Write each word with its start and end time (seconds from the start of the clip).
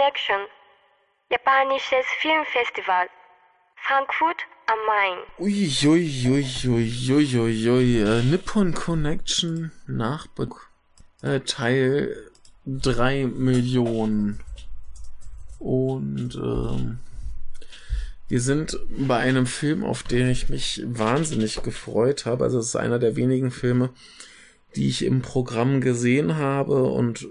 Connection, 0.00 0.40
japanisches 1.30 2.06
Filmfestival, 2.22 3.06
Frankfurt 3.76 4.46
am 4.66 4.78
Main. 4.86 5.18
Uiuiuiuiuiui, 5.38 8.00
äh, 8.00 8.22
Nippon 8.22 8.72
Connection 8.72 9.72
Nachbe 9.86 10.48
äh, 11.20 11.40
Teil 11.40 12.16
3 12.64 13.26
Millionen. 13.26 14.40
Und 15.58 16.34
ähm, 16.36 17.00
wir 18.28 18.40
sind 18.40 18.80
bei 18.88 19.18
einem 19.18 19.44
Film, 19.44 19.84
auf 19.84 20.02
den 20.02 20.30
ich 20.30 20.48
mich 20.48 20.82
wahnsinnig 20.86 21.62
gefreut 21.62 22.24
habe. 22.24 22.44
Also 22.44 22.58
es 22.58 22.68
ist 22.68 22.76
einer 22.76 22.98
der 22.98 23.16
wenigen 23.16 23.50
Filme, 23.50 23.90
die 24.76 24.88
ich 24.88 25.04
im 25.04 25.20
Programm 25.20 25.82
gesehen 25.82 26.38
habe 26.38 26.84
und 26.84 27.28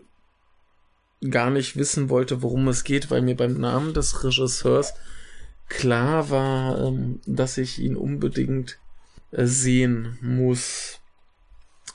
gar 1.30 1.50
nicht 1.50 1.76
wissen 1.76 2.10
wollte, 2.10 2.42
worum 2.42 2.68
es 2.68 2.84
geht, 2.84 3.12
weil 3.12 3.22
mir 3.22 3.36
beim 3.36 3.60
Namen 3.60 3.94
des 3.94 4.24
Regisseurs 4.24 4.94
klar 5.68 6.30
war, 6.30 6.80
ähm, 6.80 7.20
dass 7.26 7.58
ich 7.58 7.80
ihn 7.80 7.96
unbedingt 7.96 8.78
äh, 9.32 9.46
sehen 9.46 10.18
muss. 10.22 11.00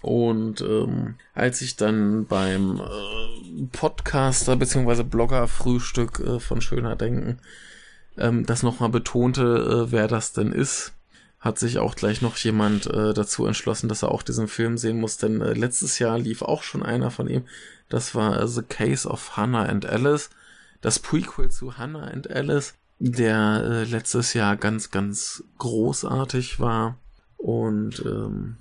Und 0.02 0.60
ähm, 0.60 1.15
als 1.34 1.62
ich 1.62 1.77
dann 1.77 2.27
beim 2.27 2.80
äh, 2.80 3.66
Podcaster 3.73 4.56
bzw. 4.56 5.02
Blogger 5.02 5.48
Frühstück 5.48 6.20
äh, 6.20 6.41
von 6.41 6.60
Schöner 6.60 6.95
Denken 6.95 7.38
ähm, 8.18 8.46
das 8.46 8.62
nochmal 8.62 8.91
betonte, 8.91 9.87
äh, 9.88 9.93
wer 9.93 10.09
das 10.09 10.32
denn 10.32 10.52
ist, 10.52 10.93
hat 11.41 11.59
sich 11.59 11.79
auch 11.79 11.95
gleich 11.95 12.23
noch 12.23 12.37
jemand 12.37 12.87
äh, 12.87 13.12
dazu 13.12 13.46
entschlossen, 13.46 13.88
dass 13.88 14.02
er 14.02 14.10
auch 14.10 14.23
diesen 14.23 14.48
Film 14.48 14.79
sehen 14.79 15.01
muss, 15.01 15.16
denn 15.16 15.41
äh, 15.41 15.52
letztes 15.52 15.98
Jahr 15.98 16.18
lief 16.18 16.43
auch 16.43 16.62
schon 16.62 16.82
einer 16.82 17.10
von 17.10 17.29
ihm. 17.29 17.45
Das 17.88 18.15
war 18.15 18.41
äh, 18.41 18.48
The 18.48 18.62
Case 18.62 19.09
of 19.09 19.37
Hannah 19.37 19.66
and 19.66 19.87
Alice, 19.87 20.30
das 20.80 20.99
Prequel 20.99 21.51
zu 21.51 21.79
Hannah 21.79 22.09
and 22.09 22.30
Alice, 22.30 22.74
der 22.99 23.63
äh, 23.65 23.85
letztes 23.85 24.35
Jahr 24.35 24.57
ganz, 24.57 24.91
ganz 24.91 25.45
großartig 25.59 26.60
war. 26.60 26.99
Und 27.37 28.02
ähm, 28.07 28.57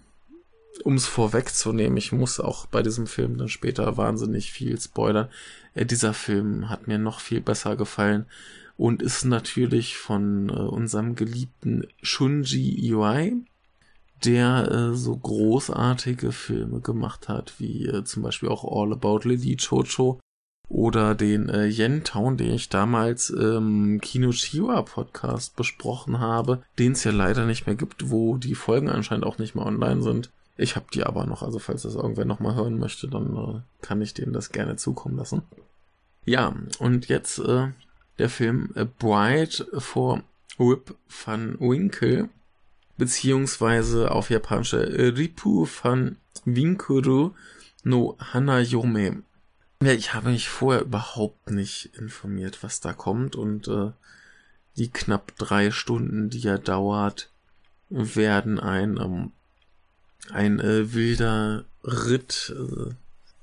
um 0.83 0.95
es 0.95 1.05
vorwegzunehmen, 1.05 1.97
ich 1.97 2.11
muss 2.11 2.39
auch 2.39 2.65
bei 2.65 2.81
diesem 2.81 3.07
Film 3.07 3.37
dann 3.37 3.49
später 3.49 3.97
wahnsinnig 3.97 4.51
viel 4.51 4.79
spoilern. 4.79 5.29
Äh, 5.73 5.85
dieser 5.85 6.13
Film 6.13 6.69
hat 6.69 6.87
mir 6.87 6.97
noch 6.97 7.19
viel 7.19 7.41
besser 7.41 7.75
gefallen 7.75 8.25
und 8.77 9.01
ist 9.01 9.25
natürlich 9.25 9.97
von 9.97 10.49
äh, 10.49 10.53
unserem 10.53 11.15
geliebten 11.15 11.87
Shunji 12.01 12.87
Iwai, 12.89 13.33
der 14.25 14.71
äh, 14.71 14.95
so 14.95 15.15
großartige 15.15 16.31
Filme 16.31 16.79
gemacht 16.79 17.29
hat, 17.29 17.53
wie 17.59 17.85
äh, 17.85 18.03
zum 18.03 18.23
Beispiel 18.23 18.49
auch 18.49 18.63
All 18.63 18.93
About 18.93 19.27
Lily 19.27 19.57
Chocho 19.57 20.19
oder 20.69 21.13
den 21.13 21.49
äh, 21.49 21.67
Yen 21.67 22.03
Town, 22.03 22.37
den 22.37 22.53
ich 22.53 22.69
damals 22.69 23.29
im 23.29 23.99
Kino 24.01 24.31
Chiwa 24.31 24.81
Podcast 24.81 25.55
besprochen 25.55 26.19
habe, 26.19 26.63
den 26.79 26.93
es 26.93 27.03
ja 27.03 27.11
leider 27.11 27.45
nicht 27.45 27.67
mehr 27.67 27.75
gibt, 27.75 28.09
wo 28.09 28.37
die 28.37 28.55
Folgen 28.55 28.89
anscheinend 28.89 29.25
auch 29.25 29.37
nicht 29.37 29.55
mehr 29.55 29.65
online 29.65 30.01
sind. 30.01 30.31
Ich 30.55 30.75
habe 30.75 30.85
die 30.93 31.03
aber 31.03 31.25
noch, 31.25 31.43
also 31.43 31.59
falls 31.59 31.81
das 31.81 31.95
irgendwer 31.95 32.25
nochmal 32.25 32.55
hören 32.55 32.79
möchte, 32.79 33.07
dann 33.07 33.35
äh, 33.35 33.85
kann 33.85 34.01
ich 34.01 34.13
denen 34.13 34.33
das 34.33 34.51
gerne 34.51 34.75
zukommen 34.75 35.17
lassen. 35.17 35.41
Ja, 36.25 36.55
und 36.79 37.07
jetzt 37.07 37.39
äh, 37.39 37.67
der 38.17 38.29
Film 38.29 38.71
A 38.75 38.85
Bride 38.85 39.65
for 39.79 40.21
Rip 40.59 40.95
van 41.25 41.59
Winkle, 41.59 42.29
beziehungsweise 42.97 44.11
auf 44.11 44.29
japanische 44.29 45.15
Ripu 45.17 45.67
van 45.81 46.17
Winkuru 46.45 47.31
no 47.83 48.17
Hanayome. 48.19 49.23
Ja, 49.81 49.91
ich 49.91 50.13
habe 50.13 50.29
mich 50.29 50.49
vorher 50.49 50.83
überhaupt 50.83 51.51
nicht 51.51 51.91
informiert, 51.97 52.63
was 52.63 52.79
da 52.79 52.93
kommt 52.93 53.35
und 53.35 53.67
äh, 53.67 53.91
die 54.77 54.89
knapp 54.89 55.35
drei 55.37 55.71
Stunden, 55.71 56.29
die 56.29 56.47
er 56.47 56.59
dauert, 56.59 57.29
werden 57.89 58.59
ein 58.59 58.97
ähm, 58.97 59.31
ein 60.31 60.59
äh, 60.59 60.93
wilder 60.93 61.65
Ritt 61.83 62.55
äh, 62.55 62.93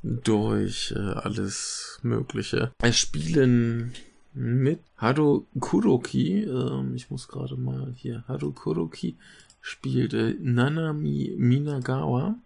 durch 0.03 0.95
äh, 0.97 0.99
alles 0.99 1.99
Mögliche. 2.03 2.73
Es 2.83 2.99
spielen 2.99 3.93
mit 4.33 4.81
Haru 4.97 5.45
Kuroki, 5.59 6.45
äh, 6.45 6.95
ich 6.95 7.11
muss 7.11 7.29
gerade 7.29 7.57
mal 7.57 7.93
hier, 7.97 8.25
Haru 8.29 8.53
Kuroki 8.53 9.17
spielt 9.61 10.15
äh, 10.15 10.37
Nanami 10.41 11.35
Minagawa, 11.37 12.37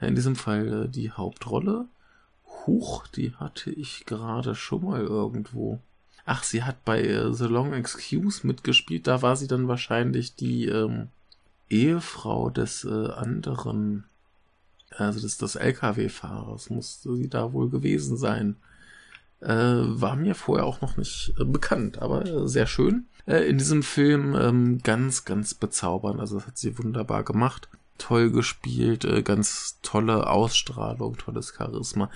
in 0.00 0.14
diesem 0.14 0.36
Fall 0.36 0.84
äh, 0.84 0.88
die 0.88 1.10
Hauptrolle. 1.10 1.86
Huch, 2.66 3.06
die 3.08 3.34
hatte 3.34 3.70
ich 3.70 4.06
gerade 4.06 4.54
schon 4.54 4.84
mal 4.84 5.00
irgendwo. 5.00 5.80
Ach, 6.24 6.44
sie 6.44 6.62
hat 6.62 6.84
bei 6.84 7.02
äh, 7.02 7.32
The 7.32 7.46
Long 7.46 7.72
Excuse 7.72 8.46
mitgespielt, 8.46 9.06
da 9.06 9.22
war 9.22 9.36
sie 9.36 9.48
dann 9.48 9.68
wahrscheinlich 9.68 10.36
die 10.36 10.66
ähm, 10.66 11.08
Ehefrau 11.68 12.50
des 12.50 12.84
äh, 12.84 13.10
anderen, 13.10 14.04
also 14.90 15.20
des, 15.20 15.38
des 15.38 15.56
LKW-Fahrers, 15.56 16.70
musste 16.70 17.16
sie 17.16 17.28
da 17.28 17.52
wohl 17.52 17.68
gewesen 17.70 18.16
sein. 18.16 18.56
Äh, 19.42 20.00
war 20.00 20.14
mir 20.14 20.36
vorher 20.36 20.64
auch 20.64 20.80
noch 20.82 20.96
nicht 20.96 21.34
äh, 21.40 21.44
bekannt, 21.44 22.00
aber 22.00 22.24
äh, 22.24 22.46
sehr 22.46 22.66
schön. 22.66 23.06
Äh, 23.26 23.48
in 23.48 23.58
diesem 23.58 23.82
Film 23.82 24.36
ähm, 24.36 24.78
ganz, 24.78 25.24
ganz 25.24 25.54
bezaubernd. 25.54 26.20
Also 26.20 26.36
das 26.36 26.46
hat 26.46 26.58
sie 26.58 26.78
wunderbar 26.78 27.24
gemacht. 27.24 27.68
Toll 27.98 28.30
gespielt, 28.30 29.04
äh, 29.04 29.22
ganz 29.22 29.80
tolle 29.82 30.30
Ausstrahlung, 30.30 31.16
tolles 31.16 31.54
Charisma. 31.56 32.08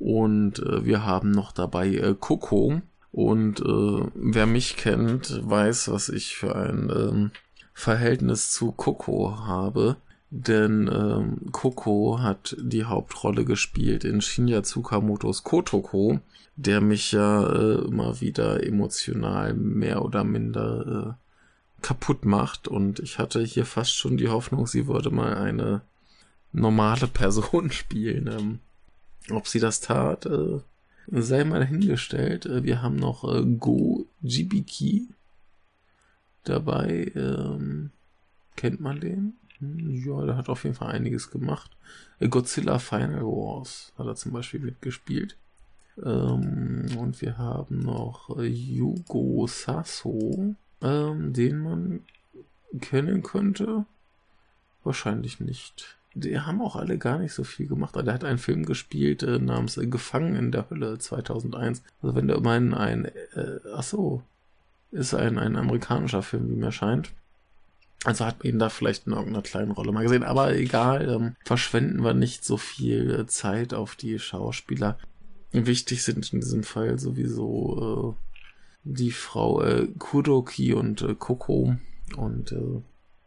Und 0.00 0.58
äh, 0.58 0.84
wir 0.84 1.06
haben 1.06 1.30
noch 1.30 1.52
dabei 1.52 2.16
Coco. 2.18 2.82
Und 3.12 3.62
wer 3.62 4.46
mich 4.46 4.78
kennt, 4.78 5.38
weiß, 5.46 5.92
was 5.92 6.08
ich 6.08 6.34
für 6.34 6.56
ein 6.56 6.90
ähm, 6.90 7.30
Verhältnis 7.74 8.50
zu 8.52 8.72
Coco 8.72 9.36
habe. 9.36 9.96
Denn 10.30 10.90
ähm, 10.90 11.52
Coco 11.52 12.20
hat 12.20 12.56
die 12.58 12.86
Hauptrolle 12.86 13.44
gespielt 13.44 14.04
in 14.04 14.22
Shinya 14.22 14.62
Tsukamotos 14.62 15.44
Kotoko 15.44 16.20
der 16.56 16.80
mich 16.80 17.12
ja 17.12 17.46
äh, 17.46 17.84
immer 17.86 18.20
wieder 18.20 18.64
emotional 18.64 19.54
mehr 19.54 20.02
oder 20.02 20.24
minder 20.24 21.16
äh, 21.18 21.82
kaputt 21.82 22.24
macht. 22.24 22.68
Und 22.68 23.00
ich 23.00 23.18
hatte 23.18 23.42
hier 23.42 23.66
fast 23.66 23.94
schon 23.94 24.16
die 24.16 24.28
Hoffnung, 24.28 24.66
sie 24.66 24.86
würde 24.86 25.10
mal 25.10 25.34
eine 25.34 25.82
normale 26.52 27.06
Person 27.08 27.70
spielen. 27.70 28.26
Ähm, 28.28 28.58
ob 29.30 29.46
sie 29.46 29.60
das 29.60 29.80
tat, 29.80 30.26
äh, 30.26 30.60
sei 31.10 31.44
mal 31.44 31.64
hingestellt. 31.64 32.46
Äh, 32.46 32.64
wir 32.64 32.82
haben 32.82 32.96
noch 32.96 33.24
äh, 33.24 33.44
Go 33.44 34.06
Jibiki 34.20 35.08
dabei. 36.44 37.12
Ähm, 37.14 37.90
kennt 38.56 38.80
man 38.80 39.00
den? 39.00 39.34
Hm, 39.58 40.04
ja, 40.04 40.24
der 40.26 40.36
hat 40.36 40.48
auf 40.48 40.64
jeden 40.64 40.76
Fall 40.76 40.92
einiges 40.92 41.30
gemacht. 41.30 41.70
Äh, 42.20 42.28
Godzilla 42.28 42.78
Final 42.78 43.22
Wars 43.22 43.92
hat 43.96 44.06
er 44.06 44.16
zum 44.16 44.32
Beispiel 44.32 44.60
mitgespielt. 44.60 45.36
Ähm, 46.02 46.86
und 46.98 47.20
wir 47.20 47.38
haben 47.38 47.80
noch 47.80 48.36
Yugo 48.38 49.46
Sasso, 49.46 50.54
ähm, 50.80 51.32
den 51.32 51.58
man 51.58 52.00
kennen 52.80 53.22
könnte. 53.22 53.84
Wahrscheinlich 54.84 55.40
nicht. 55.40 55.96
Die 56.14 56.38
haben 56.38 56.60
auch 56.60 56.76
alle 56.76 56.98
gar 56.98 57.18
nicht 57.18 57.32
so 57.32 57.44
viel 57.44 57.66
gemacht. 57.66 57.96
Der 57.96 58.12
hat 58.12 58.24
einen 58.24 58.38
Film 58.38 58.64
gespielt 58.64 59.22
äh, 59.22 59.38
namens 59.38 59.78
Gefangen 59.80 60.36
in 60.36 60.52
der 60.52 60.68
Hölle 60.68 60.98
2001. 60.98 61.82
Also 62.02 62.14
wenn 62.14 62.28
du 62.28 62.38
meinen 62.40 62.74
ein, 62.74 63.06
äh, 63.06 63.60
ach 63.74 63.82
ist 64.90 65.14
ein, 65.14 65.38
ein 65.38 65.56
amerikanischer 65.56 66.22
Film, 66.22 66.50
wie 66.50 66.56
mir 66.56 66.72
scheint. 66.72 67.12
Also 68.04 68.26
hat 68.26 68.40
man 68.40 68.52
ihn 68.52 68.58
da 68.58 68.68
vielleicht 68.68 69.06
in 69.06 69.12
irgendeiner 69.12 69.42
kleinen 69.42 69.70
Rolle 69.70 69.92
mal 69.92 70.02
gesehen, 70.02 70.24
aber 70.24 70.54
egal, 70.54 71.08
ähm, 71.08 71.36
verschwenden 71.44 72.02
wir 72.02 72.14
nicht 72.14 72.44
so 72.44 72.56
viel 72.56 73.10
äh, 73.10 73.26
Zeit 73.26 73.74
auf 73.74 73.94
die 73.94 74.18
Schauspieler. 74.18 74.98
Wichtig 75.52 76.02
sind 76.02 76.32
in 76.32 76.40
diesem 76.40 76.64
Fall 76.64 76.98
sowieso 76.98 78.16
äh, 78.16 78.22
die 78.84 79.10
Frau 79.10 79.62
äh, 79.62 79.86
Kuroki 79.98 80.72
und 80.72 81.02
äh, 81.02 81.14
Koko 81.14 81.76
und 82.16 82.52
äh, 82.52 82.80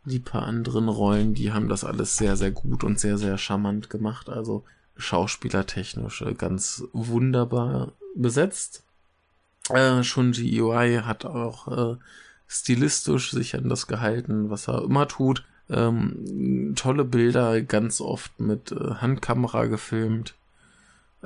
die 0.06 0.20
paar 0.20 0.44
anderen 0.44 0.90
Rollen, 0.90 1.34
die 1.34 1.52
haben 1.52 1.68
das 1.68 1.84
alles 1.84 2.18
sehr, 2.18 2.36
sehr 2.36 2.52
gut 2.52 2.84
und 2.84 3.00
sehr, 3.00 3.18
sehr 3.18 3.38
charmant 3.38 3.90
gemacht. 3.90 4.30
Also 4.30 4.64
schauspielertechnisch 4.98 6.22
äh, 6.24 6.34
ganz 6.34 6.84
wunderbar 6.94 7.92
besetzt. 8.16 8.84
Äh, 9.70 10.04
Shunji 10.04 10.58
Iwai 10.58 11.02
hat 11.04 11.26
auch 11.26 11.68
äh, 11.68 11.98
stilistisch 12.48 13.32
sich 13.32 13.56
an 13.56 13.70
das 13.70 13.88
gehalten, 13.88 14.50
was 14.50 14.68
er 14.68 14.84
immer 14.84 15.08
tut. 15.08 15.44
Ähm, 15.70 16.74
tolle 16.76 17.06
Bilder, 17.06 17.62
ganz 17.62 18.02
oft 18.02 18.40
mit 18.40 18.72
äh, 18.72 18.96
Handkamera 18.96 19.66
gefilmt 19.66 20.36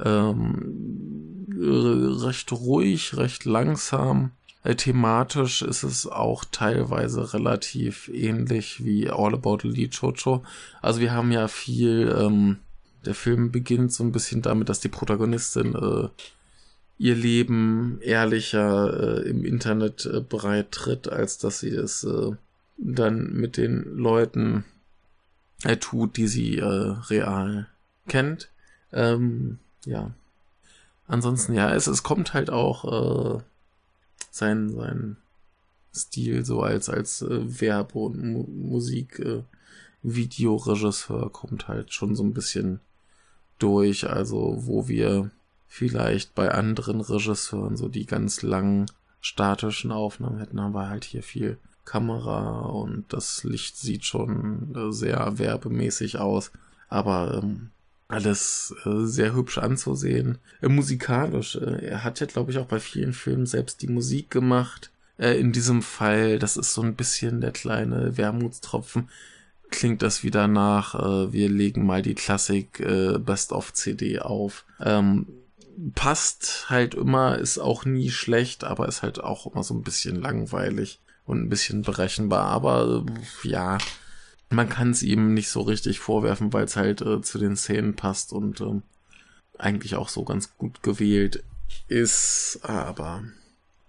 ähm, 0.04 1.46
recht 1.60 2.52
ruhig, 2.52 3.18
recht 3.18 3.46
langsam. 3.46 4.32
Äh, 4.64 4.76
thematisch 4.76 5.62
ist 5.62 5.84
es 5.84 6.06
auch 6.06 6.44
teilweise 6.46 7.34
relativ 7.34 8.10
ähnlich 8.10 8.84
wie 8.84 9.10
All 9.10 9.34
About 9.34 9.60
Lee 9.64 9.90
Chocho. 9.90 10.44
Also 10.82 11.00
wir 11.00 11.14
haben 11.14 11.32
ja 11.32 11.48
viel, 11.48 12.14
ähm, 12.18 12.58
der 13.06 13.16
Film 13.16 13.52
beginnt 13.52 13.94
so 13.94 14.04
ein 14.04 14.12
bisschen 14.12 14.42
damit, 14.42 14.70
dass 14.70 14.82
die 14.82 14.90
Protagonistin 14.90 15.76
äh, 15.76 16.10
ihr 16.98 17.16
Leben 17.16 18.00
ehrlicher 18.02 19.22
äh, 19.24 19.30
im 19.30 19.46
Internet 19.46 20.06
äh, 20.06 20.20
bereit 20.20 20.72
tritt, 20.72 21.08
als 21.08 21.38
dass 21.38 21.60
sie 21.60 21.70
es 21.70 22.04
äh, 22.04 22.32
dann 22.78 23.34
mit 23.34 23.56
den 23.56 23.98
Leuten 23.98 24.66
äh, 25.64 25.78
tut, 25.78 26.18
die 26.18 26.28
sie 26.28 26.58
äh, 26.58 26.66
real 26.66 27.68
kennt. 28.08 28.50
Ähm, 28.92 29.60
ja. 29.86 30.12
Ansonsten, 31.08 31.54
ja, 31.54 31.74
es, 31.74 31.88
es 31.88 32.04
kommt 32.04 32.34
halt 32.34 32.50
auch 32.50 33.38
äh, 33.38 33.42
sein, 34.32 34.70
sein 34.70 35.18
Stil 35.94 36.46
so 36.46 36.62
als, 36.62 36.90
als 36.90 37.22
äh, 37.24 37.62
Werbe- 37.62 37.98
und 37.98 38.24
Mu 38.24 38.44
Musik, 38.44 39.20
äh, 39.20 39.44
Videoregisseur 40.04 41.32
kommt 41.32 41.68
halt 41.68 41.94
schon 41.94 42.16
so 42.16 42.24
ein 42.24 42.34
bisschen 42.34 42.80
durch. 43.58 44.10
Also, 44.10 44.56
wo 44.66 44.88
wir 44.88 45.32
vielleicht 45.68 46.36
bei 46.36 46.52
anderen 46.52 47.02
Regisseuren 47.02 47.76
so 47.76 47.90
die 47.90 48.06
ganz 48.06 48.42
langen 48.42 48.86
statischen 49.22 49.92
Aufnahmen 49.92 50.40
hätten, 50.40 50.62
haben 50.62 50.74
wir 50.74 50.90
halt 50.90 51.04
hier 51.04 51.24
viel 51.24 51.58
Kamera 51.86 52.62
und 52.68 53.12
das 53.12 53.44
Licht 53.44 53.78
sieht 53.78 54.06
schon 54.06 54.76
äh, 54.76 54.92
sehr 54.94 55.40
werbemäßig 55.40 56.20
aus. 56.20 56.52
Aber 56.88 57.42
ähm, 57.42 57.72
alles 58.10 58.76
äh, 58.86 59.06
sehr 59.06 59.34
hübsch 59.34 59.60
anzusehen. 59.60 60.40
Äh, 60.62 60.68
musikalisch, 60.68 61.56
äh, 61.56 61.86
er 61.86 62.04
hat 62.04 62.20
ja, 62.20 62.26
glaube 62.26 62.52
ich, 62.52 62.58
auch 62.58 62.66
bei 62.66 62.80
vielen 62.80 63.14
Filmen 63.14 63.46
selbst 63.46 63.82
die 63.82 63.88
Musik 63.88 64.30
gemacht. 64.30 64.92
Äh, 65.18 65.40
in 65.40 65.54
diesem 65.54 65.82
Fall, 65.82 66.40
das 66.40 66.58
ist 66.58 66.74
so 66.74 66.82
ein 66.82 66.96
bisschen 66.96 67.40
der 67.40 67.52
kleine 67.52 68.18
Wermutstropfen, 68.18 69.10
klingt 69.70 70.02
das 70.02 70.24
wieder 70.24 70.48
nach, 70.48 70.96
äh, 70.96 71.32
wir 71.32 71.50
legen 71.50 71.86
mal 71.86 72.02
die 72.02 72.16
Klassik 72.16 72.80
äh, 72.80 73.20
Best-of-CD 73.20 74.20
auf. 74.20 74.66
Ähm, 74.82 75.28
passt 75.94 76.70
halt 76.70 76.96
immer, 76.96 77.38
ist 77.38 77.60
auch 77.60 77.86
nie 77.86 78.10
schlecht, 78.10 78.64
aber 78.64 78.88
ist 78.88 79.04
halt 79.04 79.24
auch 79.24 79.46
immer 79.46 79.64
so 79.64 79.76
ein 79.76 79.84
bisschen 79.84 80.16
langweilig 80.16 81.00
und 81.26 81.44
ein 81.44 81.50
bisschen 81.50 81.84
berechenbar. 81.84 82.46
Aber 82.46 83.06
ja, 83.44 83.78
man 84.50 84.70
kann 84.70 84.92
es 84.92 85.04
ihm 85.04 85.34
nicht 85.34 85.50
so 85.50 85.62
richtig 85.62 86.00
vorwerfen, 86.00 86.52
weil 86.54 86.66
es 86.66 86.76
halt 86.76 87.02
äh, 87.02 87.22
zu 87.22 87.38
den 87.38 87.56
Szenen 87.56 87.96
passt 87.96 88.34
und 88.34 88.62
äh, 88.62 88.82
eigentlich 89.58 89.96
auch 89.96 90.10
so 90.10 90.24
ganz 90.24 90.58
gut 90.58 90.82
gewählt 90.84 91.44
ist. 91.88 92.60
Aber 92.64 93.24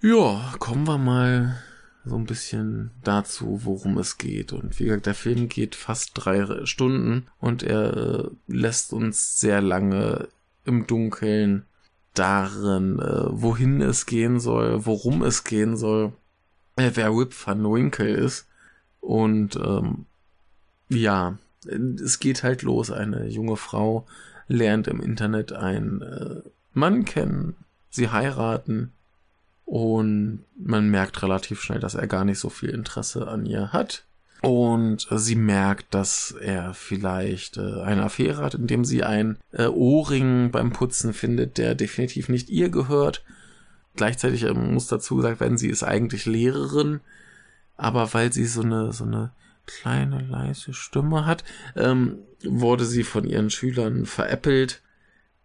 ja, 0.03 0.55
kommen 0.59 0.87
wir 0.87 0.99
mal 0.99 1.63
so 2.05 2.17
ein 2.17 2.25
bisschen 2.25 2.91
dazu, 3.05 3.61
worum 3.65 3.99
es 3.99 4.19
geht. 4.19 4.53
Und 4.53 4.79
wie 4.79 4.85
gesagt, 4.85 5.07
der 5.07 5.15
Film 5.15 5.49
geht 5.49 5.75
fast 5.75 6.13
drei 6.15 6.65
Stunden 6.67 7.27
und 7.39 7.63
er 7.63 7.97
äh, 7.97 8.31
lässt 8.47 8.93
uns 8.93 9.41
sehr 9.41 9.61
lange 9.61 10.29
im 10.65 10.87
Dunkeln 10.87 11.65
darin, 12.15 12.99
äh, 12.99 13.27
wohin 13.31 13.81
es 13.81 14.07
gehen 14.07 14.41
soll, 14.41 14.85
worum 14.87 15.23
es 15.23 15.45
gehen 15.45 15.77
soll, 15.77 16.13
äh, 16.77 16.91
wer 16.95 17.15
Whip 17.17 17.35
van 17.47 17.63
Winkle 17.65 18.11
ist. 18.11 18.47
Und 19.01 19.57
ähm, 19.57 20.07
ja, 20.91 21.39
es 21.65 22.19
geht 22.19 22.43
halt 22.43 22.63
los. 22.63 22.91
Eine 22.91 23.27
junge 23.27 23.57
Frau 23.57 24.07
lernt 24.49 24.89
im 24.89 25.01
Internet 25.01 25.53
einen 25.53 26.03
äh, 26.03 26.43
Mann 26.75 27.05
kennen, 27.05 27.55
sie 27.89 28.11
heiraten 28.11 28.93
und 29.65 30.45
man 30.57 30.89
merkt 30.91 31.23
relativ 31.23 31.63
schnell, 31.63 31.81
dass 31.81 31.95
er 31.95 32.07
gar 32.07 32.25
nicht 32.25 32.41
so 32.41 32.49
viel 32.49 32.71
Interesse 32.71 33.29
an 33.29 33.47
ihr 33.47 33.73
hat. 33.73 34.05
Und 34.43 35.07
sie 35.15 35.37
merkt, 35.37 35.95
dass 35.95 36.35
er 36.41 36.73
vielleicht 36.73 37.59
äh, 37.59 37.83
eine 37.83 38.05
Affäre 38.05 38.43
hat, 38.43 38.55
indem 38.55 38.85
sie 38.85 39.05
ein 39.05 39.37
äh, 39.53 39.67
Ohrring 39.67 40.51
beim 40.51 40.73
Putzen 40.73 41.13
findet, 41.13 41.59
der 41.59 41.75
definitiv 41.75 42.29
nicht 42.31 42.49
ihr 42.49 42.71
gehört. 42.71 43.23
Gleichzeitig 43.97 44.45
äh, 44.45 44.55
muss 44.55 44.87
dazu 44.87 45.17
gesagt 45.17 45.41
werden, 45.41 45.59
sie 45.59 45.69
ist 45.69 45.83
eigentlich 45.83 46.25
Lehrerin, 46.25 47.01
aber 47.77 48.13
weil 48.15 48.33
sie 48.33 48.47
so 48.47 48.63
eine 48.63 48.93
so 48.93 49.05
eine 49.05 49.31
kleine 49.71 50.21
leise 50.23 50.75
Stimme 50.75 51.27
hat, 51.27 51.45
ähm, 51.77 52.19
wurde 52.43 52.85
sie 52.85 53.05
von 53.05 53.25
ihren 53.25 53.51
Schülern 53.51 54.07
veräppelt 54.07 54.83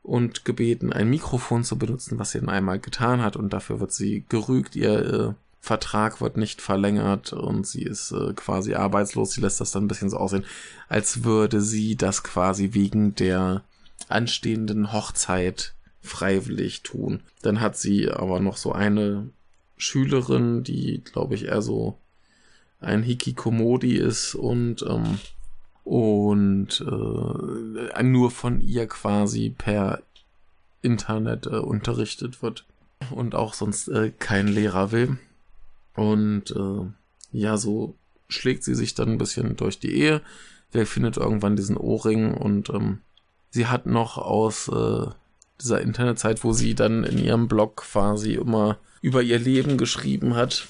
und 0.01 0.45
gebeten, 0.45 0.93
ein 0.93 1.09
Mikrofon 1.09 1.63
zu 1.63 1.77
benutzen, 1.77 2.19
was 2.19 2.31
sie 2.31 2.39
dann 2.39 2.49
einmal 2.49 2.79
getan 2.79 3.21
hat 3.21 3.35
und 3.35 3.53
dafür 3.53 3.79
wird 3.79 3.91
sie 3.91 4.25
gerügt. 4.29 4.75
Ihr 4.75 5.13
äh, 5.13 5.33
Vertrag 5.59 6.21
wird 6.21 6.37
nicht 6.37 6.61
verlängert 6.61 7.33
und 7.33 7.65
sie 7.65 7.83
ist 7.83 8.11
äh, 8.11 8.33
quasi 8.33 8.75
arbeitslos. 8.75 9.31
Sie 9.31 9.41
lässt 9.41 9.59
das 9.59 9.71
dann 9.71 9.85
ein 9.85 9.87
bisschen 9.87 10.09
so 10.09 10.17
aussehen, 10.17 10.45
als 10.89 11.23
würde 11.23 11.61
sie 11.61 11.95
das 11.95 12.23
quasi 12.23 12.73
wegen 12.73 13.15
der 13.15 13.63
anstehenden 14.07 14.93
Hochzeit 14.93 15.73
freiwillig 16.01 16.83
tun. 16.83 17.21
Dann 17.41 17.61
hat 17.61 17.77
sie 17.77 18.11
aber 18.11 18.39
noch 18.39 18.57
so 18.57 18.73
eine 18.73 19.29
Schülerin, 19.77 20.63
die, 20.63 21.03
glaube 21.03 21.35
ich, 21.35 21.45
eher 21.45 21.61
so 21.61 21.97
ein 22.79 23.03
Hikikomodi 23.03 23.95
ist 23.97 24.35
und 24.35 24.83
ähm, 24.87 25.19
und 25.83 26.81
äh, 26.81 28.03
nur 28.03 28.31
von 28.31 28.59
ihr 28.59 28.87
quasi 28.87 29.53
per 29.55 30.01
Internet 30.81 31.45
äh, 31.45 31.57
unterrichtet 31.57 32.41
wird 32.41 32.65
und 33.11 33.35
auch 33.35 33.53
sonst 33.53 33.87
äh, 33.89 34.11
kein 34.17 34.47
Lehrer 34.47 34.91
will. 34.91 35.17
Und 35.95 36.51
äh, 36.51 36.87
ja, 37.31 37.57
so 37.57 37.95
schlägt 38.27 38.63
sie 38.63 38.75
sich 38.75 38.95
dann 38.95 39.09
ein 39.09 39.17
bisschen 39.17 39.55
durch 39.55 39.79
die 39.79 39.95
Ehe. 39.95 40.21
Der 40.73 40.87
findet 40.87 41.17
irgendwann 41.17 41.55
diesen 41.55 41.77
Ohrring 41.77 42.33
und 42.33 42.69
ähm, 42.69 42.99
sie 43.51 43.67
hat 43.67 43.85
noch 43.85 44.17
aus 44.17 44.67
äh, 44.67 45.05
dieser 45.61 45.81
Internetzeit, 45.81 46.43
wo 46.43 46.51
sie 46.51 46.75
dann 46.75 47.03
in 47.03 47.17
ihrem 47.17 47.47
Blog 47.47 47.77
quasi 47.77 48.33
immer 48.33 48.77
über 49.01 49.21
ihr 49.21 49.39
Leben 49.39 49.77
geschrieben 49.77 50.35
hat, 50.35 50.67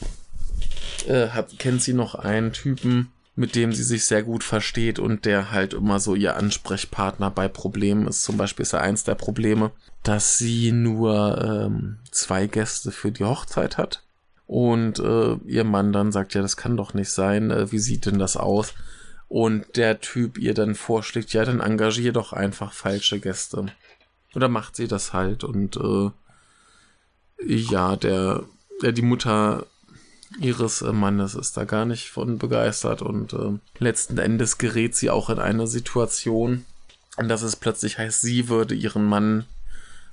äh, 1.08 1.30
hat 1.30 1.58
kennt 1.60 1.82
sie 1.82 1.94
noch 1.94 2.16
einen 2.16 2.54
Typen, 2.54 3.12
mit 3.36 3.56
dem 3.56 3.74
sie 3.74 3.84
sich 3.84 4.06
sehr 4.06 4.24
gut 4.24 4.44
versteht 4.44 4.98
und 4.98 5.26
der 5.26 5.52
halt 5.52 5.74
immer 5.74 6.00
so 6.00 6.16
ihr 6.16 6.38
Ansprechpartner 6.38 7.32
bei 7.32 7.48
Problemen 7.48 8.08
ist. 8.08 8.24
Zum 8.24 8.38
Beispiel 8.38 8.64
ist 8.64 8.74
er 8.74 8.82
eins 8.82 9.04
der 9.04 9.16
Probleme, 9.16 9.72
dass 10.04 10.38
sie 10.38 10.72
nur 10.72 11.44
ähm, 11.44 11.98
zwei 12.12 12.48
Gäste 12.48 12.92
für 12.92 13.12
die 13.12 13.26
Hochzeit 13.26 13.78
hat. 13.78 14.04
Und 14.48 15.00
äh, 15.00 15.36
ihr 15.46 15.64
Mann 15.64 15.92
dann 15.92 16.12
sagt, 16.12 16.34
ja, 16.34 16.42
das 16.42 16.56
kann 16.56 16.78
doch 16.78 16.94
nicht 16.94 17.10
sein, 17.10 17.52
äh, 17.52 17.72
wie 17.72 17.80
sieht 17.80 18.06
denn 18.06 18.20
das 18.20 18.38
aus? 18.38 18.74
Und 19.28 19.76
der 19.76 20.00
Typ 20.00 20.38
ihr 20.38 20.54
dann 20.54 20.76
vorschlägt, 20.76 21.34
ja, 21.34 21.44
dann 21.44 21.60
engagier 21.60 22.14
doch 22.14 22.32
einfach 22.32 22.72
falsche 22.72 23.20
Gäste. 23.20 23.66
Oder 24.36 24.48
macht 24.48 24.76
sie 24.76 24.88
das 24.88 25.14
halt 25.14 25.44
und 25.44 25.78
äh, 25.78 26.12
ja, 27.44 27.96
der, 27.96 28.44
der 28.82 28.92
die 28.92 29.02
Mutter 29.02 29.66
ihres 30.40 30.82
äh, 30.82 30.92
Mannes 30.92 31.36
ist 31.36 31.58
da 31.58 31.66
gar 31.66 31.86
nicht 31.86 32.10
von 32.10 32.38
begeistert 32.38 33.02
und 33.02 33.34
äh, 33.34 33.58
letzten 33.80 34.18
Endes 34.18 34.58
gerät 34.58 34.96
sie 34.96 35.10
auch 35.10 35.30
in 35.30 35.40
eine 35.40 35.68
Situation, 35.68 36.66
in 37.18 37.30
dass 37.30 37.42
es 37.42 37.56
plötzlich 37.56 37.98
heißt, 37.98 38.22
sie 38.22 38.50
würde 38.50 38.76
ihren 38.76 39.06
Mann 39.06 39.46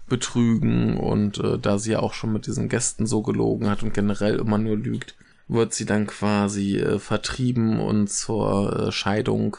betrügen 0.09 0.97
und 0.99 1.39
äh, 1.39 1.59
da 1.59 1.79
sie 1.79 1.93
ja 1.93 2.01
auch 2.01 2.13
schon 2.13 2.33
mit 2.33 2.47
diesen 2.47 2.69
Gästen 2.69 3.07
so 3.07 3.23
gelogen 3.23 3.69
hat 3.71 3.83
und 3.83 3.95
generell 3.95 4.37
immer 4.37 4.59
nur 4.59 4.77
lügt, 4.77 5.15
wird 5.49 5.75
sie 5.75 5.87
dann 5.87 6.07
quasi 6.07 6.79
äh, 6.79 6.99
vertrieben 6.99 7.81
und 7.81 8.09
zur 8.09 8.89
äh, 8.89 8.93
Scheidung 8.93 9.57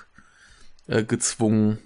äh, 0.87 1.03
gezwungen. 1.03 1.79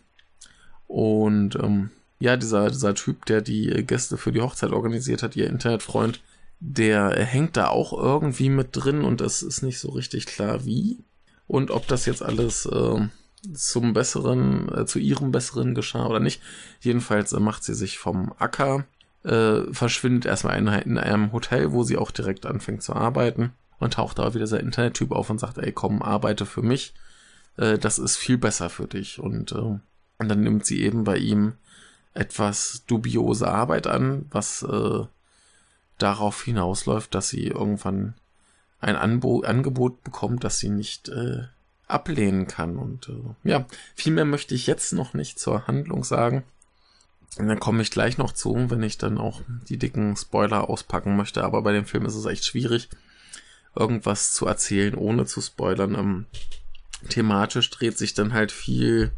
Und 0.87 1.55
ähm, 1.55 1.91
ja, 2.19 2.37
dieser, 2.37 2.69
dieser 2.69 2.95
Typ, 2.95 3.25
der 3.25 3.41
die 3.41 3.67
Gäste 3.85 4.17
für 4.17 4.31
die 4.31 4.41
Hochzeit 4.41 4.71
organisiert 4.71 5.23
hat, 5.23 5.35
ihr 5.35 5.47
Internetfreund, 5.47 6.21
der 6.59 7.15
hängt 7.23 7.57
da 7.57 7.67
auch 7.67 7.93
irgendwie 7.93 8.49
mit 8.49 8.69
drin 8.71 9.03
und 9.03 9.21
es 9.21 9.43
ist 9.43 9.61
nicht 9.61 9.79
so 9.79 9.89
richtig 9.89 10.25
klar 10.25 10.65
wie. 10.65 11.03
Und 11.47 11.71
ob 11.71 11.87
das 11.87 12.05
jetzt 12.05 12.23
alles 12.23 12.65
äh, 12.65 13.07
zum 13.53 13.93
besseren, 13.93 14.69
äh, 14.73 14.85
zu 14.85 14.99
ihrem 14.99 15.31
besseren 15.31 15.75
geschah 15.75 16.07
oder 16.07 16.19
nicht. 16.19 16.41
Jedenfalls 16.81 17.33
äh, 17.33 17.39
macht 17.39 17.63
sie 17.63 17.73
sich 17.73 17.99
vom 17.99 18.33
Acker, 18.37 18.85
äh, 19.23 19.61
verschwindet 19.71 20.25
erstmal 20.25 20.57
in, 20.57 20.67
in 20.67 20.97
einem 20.97 21.31
Hotel, 21.31 21.71
wo 21.71 21.83
sie 21.83 21.97
auch 21.97 22.11
direkt 22.11 22.45
anfängt 22.45 22.83
zu 22.83 22.93
arbeiten 22.93 23.53
und 23.79 23.93
taucht 23.93 24.19
da 24.19 24.33
wieder 24.33 24.45
dieser 24.45 24.59
Internettyp 24.59 25.11
auf 25.11 25.29
und 25.29 25.39
sagt, 25.39 25.57
ey 25.57 25.71
komm, 25.71 26.01
arbeite 26.01 26.45
für 26.45 26.61
mich. 26.61 26.93
Äh, 27.57 27.77
das 27.77 27.99
ist 27.99 28.17
viel 28.17 28.37
besser 28.37 28.69
für 28.69 28.87
dich. 28.87 29.19
Und, 29.19 29.51
äh, 29.51 29.55
und 29.55 29.81
dann 30.17 30.41
nimmt 30.41 30.65
sie 30.65 30.81
eben 30.81 31.03
bei 31.03 31.17
ihm 31.17 31.53
etwas 32.13 32.83
dubiose 32.87 33.47
Arbeit 33.47 33.85
an, 33.85 34.25
was 34.31 34.63
äh, 34.63 35.05
darauf 35.97 36.43
hinausläuft, 36.43 37.13
dass 37.15 37.29
sie 37.29 37.47
irgendwann 37.47 38.13
ein 38.79 38.95
Anbo 38.95 39.41
Angebot 39.41 40.03
bekommt, 40.03 40.43
das 40.43 40.59
sie 40.59 40.69
nicht 40.69 41.09
äh, 41.09 41.43
ablehnen 41.87 42.47
kann. 42.47 42.77
Und 42.77 43.09
äh, 43.09 43.49
ja, 43.49 43.65
viel 43.95 44.13
mehr 44.13 44.25
möchte 44.25 44.55
ich 44.55 44.67
jetzt 44.67 44.93
noch 44.93 45.13
nicht 45.13 45.39
zur 45.39 45.67
Handlung 45.67 46.03
sagen. 46.03 46.43
Und 47.37 47.47
dann 47.47 47.59
komme 47.59 47.81
ich 47.81 47.91
gleich 47.91 48.17
noch 48.17 48.31
zu, 48.31 48.69
wenn 48.69 48.83
ich 48.83 48.97
dann 48.97 49.17
auch 49.17 49.41
die 49.69 49.77
dicken 49.77 50.15
Spoiler 50.15 50.69
auspacken 50.69 51.15
möchte. 51.15 51.43
Aber 51.43 51.61
bei 51.61 51.71
dem 51.71 51.85
Film 51.85 52.05
ist 52.05 52.15
es 52.15 52.25
echt 52.25 52.45
schwierig, 52.45 52.89
irgendwas 53.75 54.33
zu 54.33 54.47
erzählen, 54.47 54.95
ohne 54.95 55.25
zu 55.25 55.41
spoilern. 55.41 55.95
Ähm, 55.95 56.25
thematisch 57.09 57.69
dreht 57.69 57.97
sich 57.97 58.13
dann 58.13 58.33
halt 58.33 58.51
viel 58.51 59.11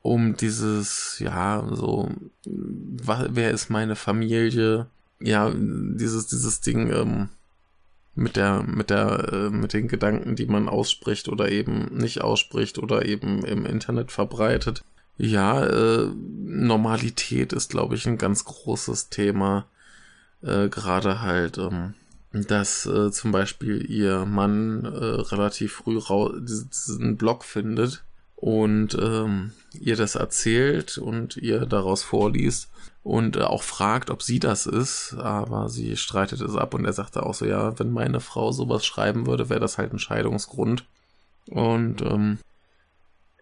um 0.00 0.36
dieses, 0.36 1.18
ja, 1.18 1.66
so, 1.70 2.10
wer 2.44 3.50
ist 3.50 3.68
meine 3.68 3.96
Familie? 3.96 4.86
Ja, 5.20 5.52
dieses, 5.54 6.26
dieses 6.26 6.60
Ding, 6.60 6.90
ähm, 6.92 7.28
mit 8.18 8.36
der, 8.36 8.64
mit 8.64 8.90
der, 8.90 9.32
äh, 9.32 9.50
mit 9.50 9.72
den 9.72 9.88
Gedanken, 9.88 10.34
die 10.34 10.46
man 10.46 10.68
ausspricht 10.68 11.28
oder 11.28 11.50
eben 11.50 11.96
nicht 11.96 12.20
ausspricht 12.20 12.78
oder 12.78 13.06
eben 13.06 13.44
im 13.44 13.64
Internet 13.64 14.10
verbreitet. 14.10 14.82
Ja, 15.16 15.64
äh, 15.64 16.10
Normalität 16.44 17.52
ist, 17.52 17.70
glaube 17.70 17.94
ich, 17.94 18.06
ein 18.06 18.18
ganz 18.18 18.44
großes 18.44 19.08
Thema. 19.08 19.66
Äh, 20.42 20.68
Gerade 20.68 21.22
halt, 21.22 21.58
ähm, 21.58 21.94
dass 22.32 22.86
äh, 22.86 23.10
zum 23.10 23.32
Beispiel 23.32 23.88
ihr 23.88 24.26
Mann 24.26 24.84
äh, 24.84 24.88
relativ 24.88 25.74
früh 25.74 26.00
diesen 26.40 27.16
Blog 27.16 27.44
findet 27.44 28.04
und 28.36 28.96
ähm, 29.00 29.52
ihr 29.72 29.96
das 29.96 30.14
erzählt 30.14 30.98
und 30.98 31.36
ihr 31.36 31.66
daraus 31.66 32.02
vorliest 32.02 32.68
und 33.08 33.36
äh, 33.36 33.40
auch 33.40 33.62
fragt, 33.62 34.10
ob 34.10 34.22
sie 34.22 34.38
das 34.38 34.66
ist, 34.66 35.14
aber 35.14 35.70
sie 35.70 35.96
streitet 35.96 36.42
es 36.42 36.54
ab 36.56 36.74
und 36.74 36.84
er 36.84 36.92
sagte 36.92 37.24
auch 37.24 37.32
so, 37.32 37.46
ja, 37.46 37.78
wenn 37.78 37.90
meine 37.90 38.20
Frau 38.20 38.52
sowas 38.52 38.84
schreiben 38.84 39.26
würde, 39.26 39.48
wäre 39.48 39.60
das 39.60 39.78
halt 39.78 39.94
ein 39.94 39.98
Scheidungsgrund. 39.98 40.84
Und 41.46 42.02
ähm, 42.02 42.36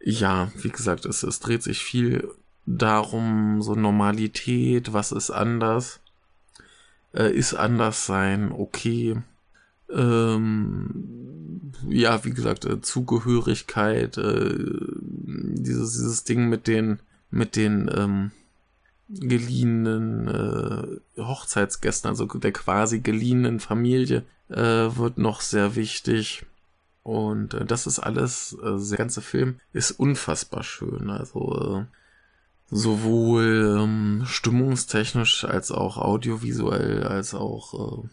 ja, 0.00 0.52
wie 0.54 0.68
gesagt, 0.68 1.04
es, 1.04 1.25
es 1.25 1.40
dreht 1.40 1.64
sich 1.64 1.80
viel 1.80 2.30
darum, 2.64 3.61
so 3.61 3.75
Normalität, 3.75 4.92
was 4.92 5.11
ist 5.11 5.32
anders, 5.32 5.99
äh, 7.12 7.32
ist 7.32 7.54
anders 7.54 8.06
sein, 8.06 8.52
okay. 8.52 9.20
Ähm, 9.90 11.73
ja, 11.88 12.25
wie 12.25 12.32
gesagt, 12.32 12.66
äh, 12.66 12.80
Zugehörigkeit, 12.80 14.16
äh, 14.16 14.54
dieses, 15.25 15.94
dieses 15.94 16.23
Ding 16.23 16.49
mit 16.49 16.68
den, 16.68 17.00
mit 17.32 17.56
den 17.56 17.90
ähm, 17.92 18.30
geliehenen 19.08 20.28
äh, 20.28 21.22
Hochzeitsgästen, 21.22 22.08
also 22.08 22.26
der 22.26 22.52
quasi 22.52 23.00
geliehenen 23.00 23.60
Familie, 23.60 24.25
äh, 24.48 24.56
wird 24.56 25.18
noch 25.18 25.40
sehr 25.40 25.76
wichtig. 25.76 26.44
Und 27.02 27.54
äh, 27.54 27.64
das 27.64 27.86
ist 27.86 28.00
alles, 28.00 28.56
äh, 28.62 28.88
der 28.88 28.98
ganze 28.98 29.22
Film 29.22 29.60
ist 29.72 29.92
unfassbar 29.92 30.64
schön. 30.64 31.10
Also 31.10 31.86
äh, 31.88 31.96
sowohl 32.70 33.78
ähm, 33.80 34.22
stimmungstechnisch 34.26 35.44
als 35.44 35.70
auch 35.70 35.98
audiovisuell, 35.98 37.04
als 37.04 37.34
auch 37.34 38.04
äh, 38.04 38.08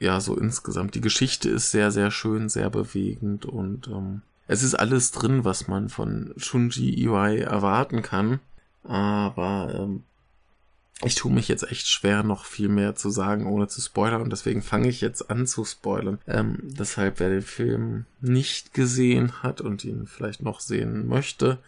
ja, 0.00 0.20
so 0.20 0.36
insgesamt. 0.36 0.94
Die 0.94 1.00
Geschichte 1.00 1.50
ist 1.50 1.70
sehr, 1.70 1.90
sehr 1.90 2.10
schön, 2.10 2.48
sehr 2.48 2.70
bewegend 2.70 3.46
und 3.46 3.88
ähm, 3.88 4.22
es 4.46 4.62
ist 4.62 4.74
alles 4.74 5.10
drin, 5.10 5.44
was 5.44 5.68
man 5.68 5.88
von 5.90 6.32
Shunji 6.38 7.02
Iwai 7.02 7.40
erwarten 7.40 8.02
kann. 8.02 8.40
Aber 8.84 9.74
ähm, 9.74 10.04
ich 11.04 11.14
tue 11.14 11.32
mich 11.32 11.46
jetzt 11.48 11.70
echt 11.70 11.86
schwer, 11.86 12.22
noch 12.22 12.44
viel 12.44 12.68
mehr 12.68 12.96
zu 12.96 13.10
sagen, 13.10 13.46
ohne 13.46 13.68
zu 13.68 13.80
spoilern. 13.80 14.22
Und 14.22 14.30
deswegen 14.30 14.62
fange 14.62 14.88
ich 14.88 15.00
jetzt 15.00 15.30
an 15.30 15.46
zu 15.46 15.64
spoilern. 15.64 16.18
Ähm, 16.26 16.58
deshalb, 16.62 17.20
wer 17.20 17.28
den 17.30 17.42
Film 17.42 18.06
nicht 18.20 18.74
gesehen 18.74 19.42
hat 19.42 19.60
und 19.60 19.84
ihn 19.84 20.06
vielleicht 20.06 20.42
noch 20.42 20.60
sehen 20.60 21.06
möchte 21.06 21.58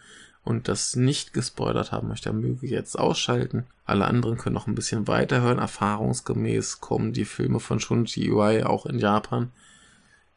und 0.43 0.67
das 0.67 0.95
nicht 0.95 1.33
gespoilert 1.33 1.91
haben 1.91 2.09
möchte, 2.09 2.33
möge 2.33 2.67
jetzt 2.67 2.97
ausschalten. 2.97 3.65
Alle 3.85 4.05
anderen 4.05 4.37
können 4.37 4.55
noch 4.55 4.67
ein 4.67 4.75
bisschen 4.75 5.07
weiterhören. 5.07 5.59
Erfahrungsgemäß 5.59 6.81
kommen 6.81 7.13
die 7.13 7.25
Filme 7.25 7.59
von 7.59 7.79
Shunji 7.79 8.25
Iwai 8.27 8.65
auch 8.65 8.85
in 8.85 8.99
Japan 8.99 9.51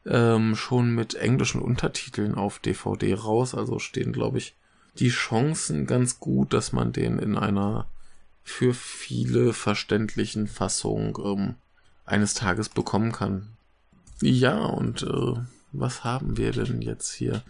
ähm, 0.06 0.54
schon 0.54 0.94
mit 0.94 1.14
englischen 1.14 1.60
Untertiteln 1.60 2.34
auf 2.34 2.58
DVD 2.58 3.14
raus. 3.14 3.54
Also 3.54 3.78
stehen, 3.78 4.12
glaube 4.12 4.38
ich, 4.38 4.54
die 4.98 5.10
Chancen 5.10 5.86
ganz 5.86 6.20
gut, 6.20 6.52
dass 6.52 6.72
man 6.72 6.92
den 6.92 7.18
in 7.18 7.36
einer 7.36 7.86
für 8.42 8.74
viele 8.74 9.52
verständlichen 9.52 10.46
Fassung 10.46 11.18
ähm, 11.24 11.54
eines 12.04 12.34
Tages 12.34 12.68
bekommen 12.68 13.12
kann. 13.12 13.48
Ja, 14.20 14.58
und 14.58 15.02
äh, 15.02 15.34
was 15.72 16.04
haben 16.04 16.36
wir 16.36 16.52
denn 16.52 16.82
jetzt 16.82 17.12
hier 17.12 17.42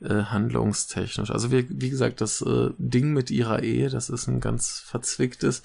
äh, 0.00 0.24
handlungstechnisch? 0.24 1.30
Also 1.30 1.50
wie, 1.50 1.66
wie 1.68 1.90
gesagt, 1.90 2.20
das 2.20 2.42
äh, 2.42 2.70
Ding 2.78 3.12
mit 3.12 3.30
ihrer 3.30 3.62
Ehe, 3.62 3.88
das 3.88 4.10
ist 4.10 4.26
ein 4.26 4.40
ganz 4.40 4.80
verzwicktes, 4.80 5.62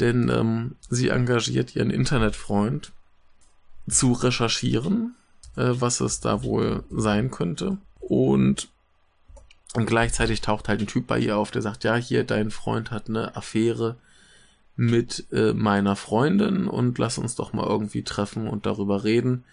denn 0.00 0.28
ähm, 0.28 0.76
sie 0.88 1.08
engagiert 1.08 1.76
ihren 1.76 1.90
Internetfreund 1.90 2.92
zu 3.88 4.12
recherchieren, 4.12 5.14
äh, 5.56 5.70
was 5.74 6.00
es 6.00 6.20
da 6.20 6.42
wohl 6.42 6.82
sein 6.90 7.30
könnte. 7.30 7.78
Und 8.00 8.68
und 9.76 9.84
gleichzeitig 9.84 10.40
taucht 10.40 10.70
halt 10.70 10.80
ein 10.80 10.86
Typ 10.86 11.06
bei 11.06 11.18
ihr 11.18 11.36
auf, 11.36 11.50
der 11.50 11.60
sagt, 11.60 11.84
ja, 11.84 11.96
hier, 11.96 12.24
dein 12.24 12.50
Freund 12.50 12.90
hat 12.90 13.10
eine 13.10 13.36
Affäre 13.36 13.96
mit 14.74 15.26
äh, 15.32 15.52
meiner 15.52 15.96
Freundin 15.96 16.66
und 16.66 16.96
lass 16.96 17.18
uns 17.18 17.34
doch 17.34 17.52
mal 17.52 17.66
irgendwie 17.66 18.02
treffen 18.02 18.48
und 18.48 18.64
darüber 18.64 19.04
reden. 19.04 19.44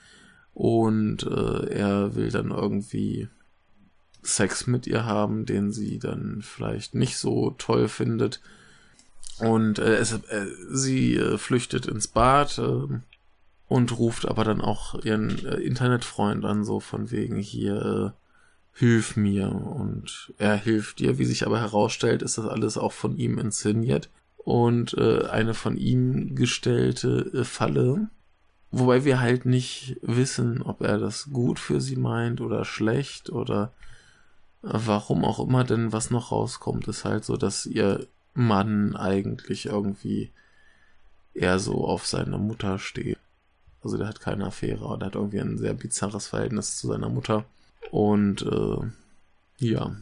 Und 0.54 1.24
äh, 1.24 1.68
er 1.68 2.16
will 2.16 2.32
dann 2.32 2.52
irgendwie 2.52 3.28
Sex 4.22 4.66
mit 4.66 4.88
ihr 4.88 5.04
haben, 5.04 5.46
den 5.46 5.74
sie 5.74 6.00
dann 6.00 6.42
vielleicht 6.42 6.96
nicht 6.96 7.18
so 7.18 7.54
toll 7.58 7.90
findet. 7.90 8.40
Und 9.40 9.78
äh, 9.78 9.96
es, 9.96 10.14
äh, 10.14 10.46
sie 10.72 11.18
äh, 11.18 11.38
flüchtet 11.38 11.86
ins 11.86 12.08
Bad 12.08 12.60
äh, 12.60 12.88
und 13.68 13.98
ruft 14.00 14.26
aber 14.26 14.46
dann 14.46 14.62
auch 14.62 15.04
ihren 15.04 15.40
Internetfreund 15.40 16.46
an, 16.46 16.64
so 16.64 16.80
von 16.80 17.12
wegen 17.12 17.36
hier, 17.36 18.14
hilf 18.74 19.16
mir. 19.16 19.52
Und 19.52 20.34
er 20.38 20.56
hilft 20.56 21.02
ihr. 21.02 21.18
Wie 21.18 21.26
sich 21.26 21.46
aber 21.46 21.60
herausstellt, 21.60 22.22
ist 22.22 22.38
das 22.38 22.46
alles 22.46 22.78
auch 22.78 22.92
von 22.92 23.18
ihm 23.18 23.38
inszeniert. 23.38 24.10
Und 24.38 24.94
äh, 24.98 25.26
eine 25.28 25.54
von 25.54 25.78
ihm 25.78 26.36
gestellte 26.36 27.32
äh, 27.34 27.44
Falle. 27.44 28.10
Wobei 28.72 29.06
wir 29.06 29.20
halt 29.20 29.46
nicht 29.46 29.98
wissen, 30.02 30.62
ob 30.62 30.82
er 30.82 30.98
das 30.98 31.30
gut 31.32 31.60
für 31.60 31.80
sie 31.80 31.96
meint 31.96 32.42
oder 32.42 32.66
schlecht 32.66 33.30
oder 33.30 33.72
warum 34.64 35.26
auch 35.26 35.40
immer, 35.40 35.64
denn 35.64 35.92
was 35.92 36.10
noch 36.10 36.32
rauskommt, 36.32 36.88
ist 36.88 37.06
halt 37.06 37.26
so, 37.26 37.38
dass 37.38 37.66
ihr 37.66 38.08
Mann 38.34 38.96
eigentlich 38.96 39.68
irgendwie 39.68 40.32
eher 41.34 41.60
so 41.60 41.86
auf 41.86 42.08
seine 42.08 42.38
Mutter 42.38 42.80
steht. 42.80 43.20
Also 43.84 43.98
der 43.98 44.08
hat 44.08 44.22
keine 44.22 44.46
Affäre, 44.46 44.86
oder 44.86 45.08
hat 45.08 45.16
irgendwie 45.16 45.42
ein 45.42 45.58
sehr 45.58 45.74
bizarres 45.74 46.28
Verhältnis 46.28 46.78
zu 46.78 46.88
seiner 46.88 47.10
Mutter. 47.10 47.46
Und 47.92 48.42
äh, 48.44 49.66
ja, 49.66 49.96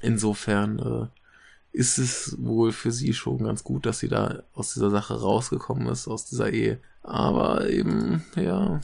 insofern 0.00 0.78
äh, 0.78 1.06
ist 1.72 1.98
es 1.98 2.36
wohl 2.40 2.72
für 2.72 2.90
sie 2.90 3.14
schon 3.14 3.44
ganz 3.44 3.62
gut, 3.62 3.86
dass 3.86 4.00
sie 4.00 4.08
da 4.08 4.42
aus 4.54 4.74
dieser 4.74 4.90
Sache 4.90 5.20
rausgekommen 5.20 5.86
ist, 5.88 6.08
aus 6.08 6.24
dieser 6.24 6.50
Ehe. 6.50 6.80
Aber 7.02 7.68
eben, 7.68 8.24
ja, 8.34 8.80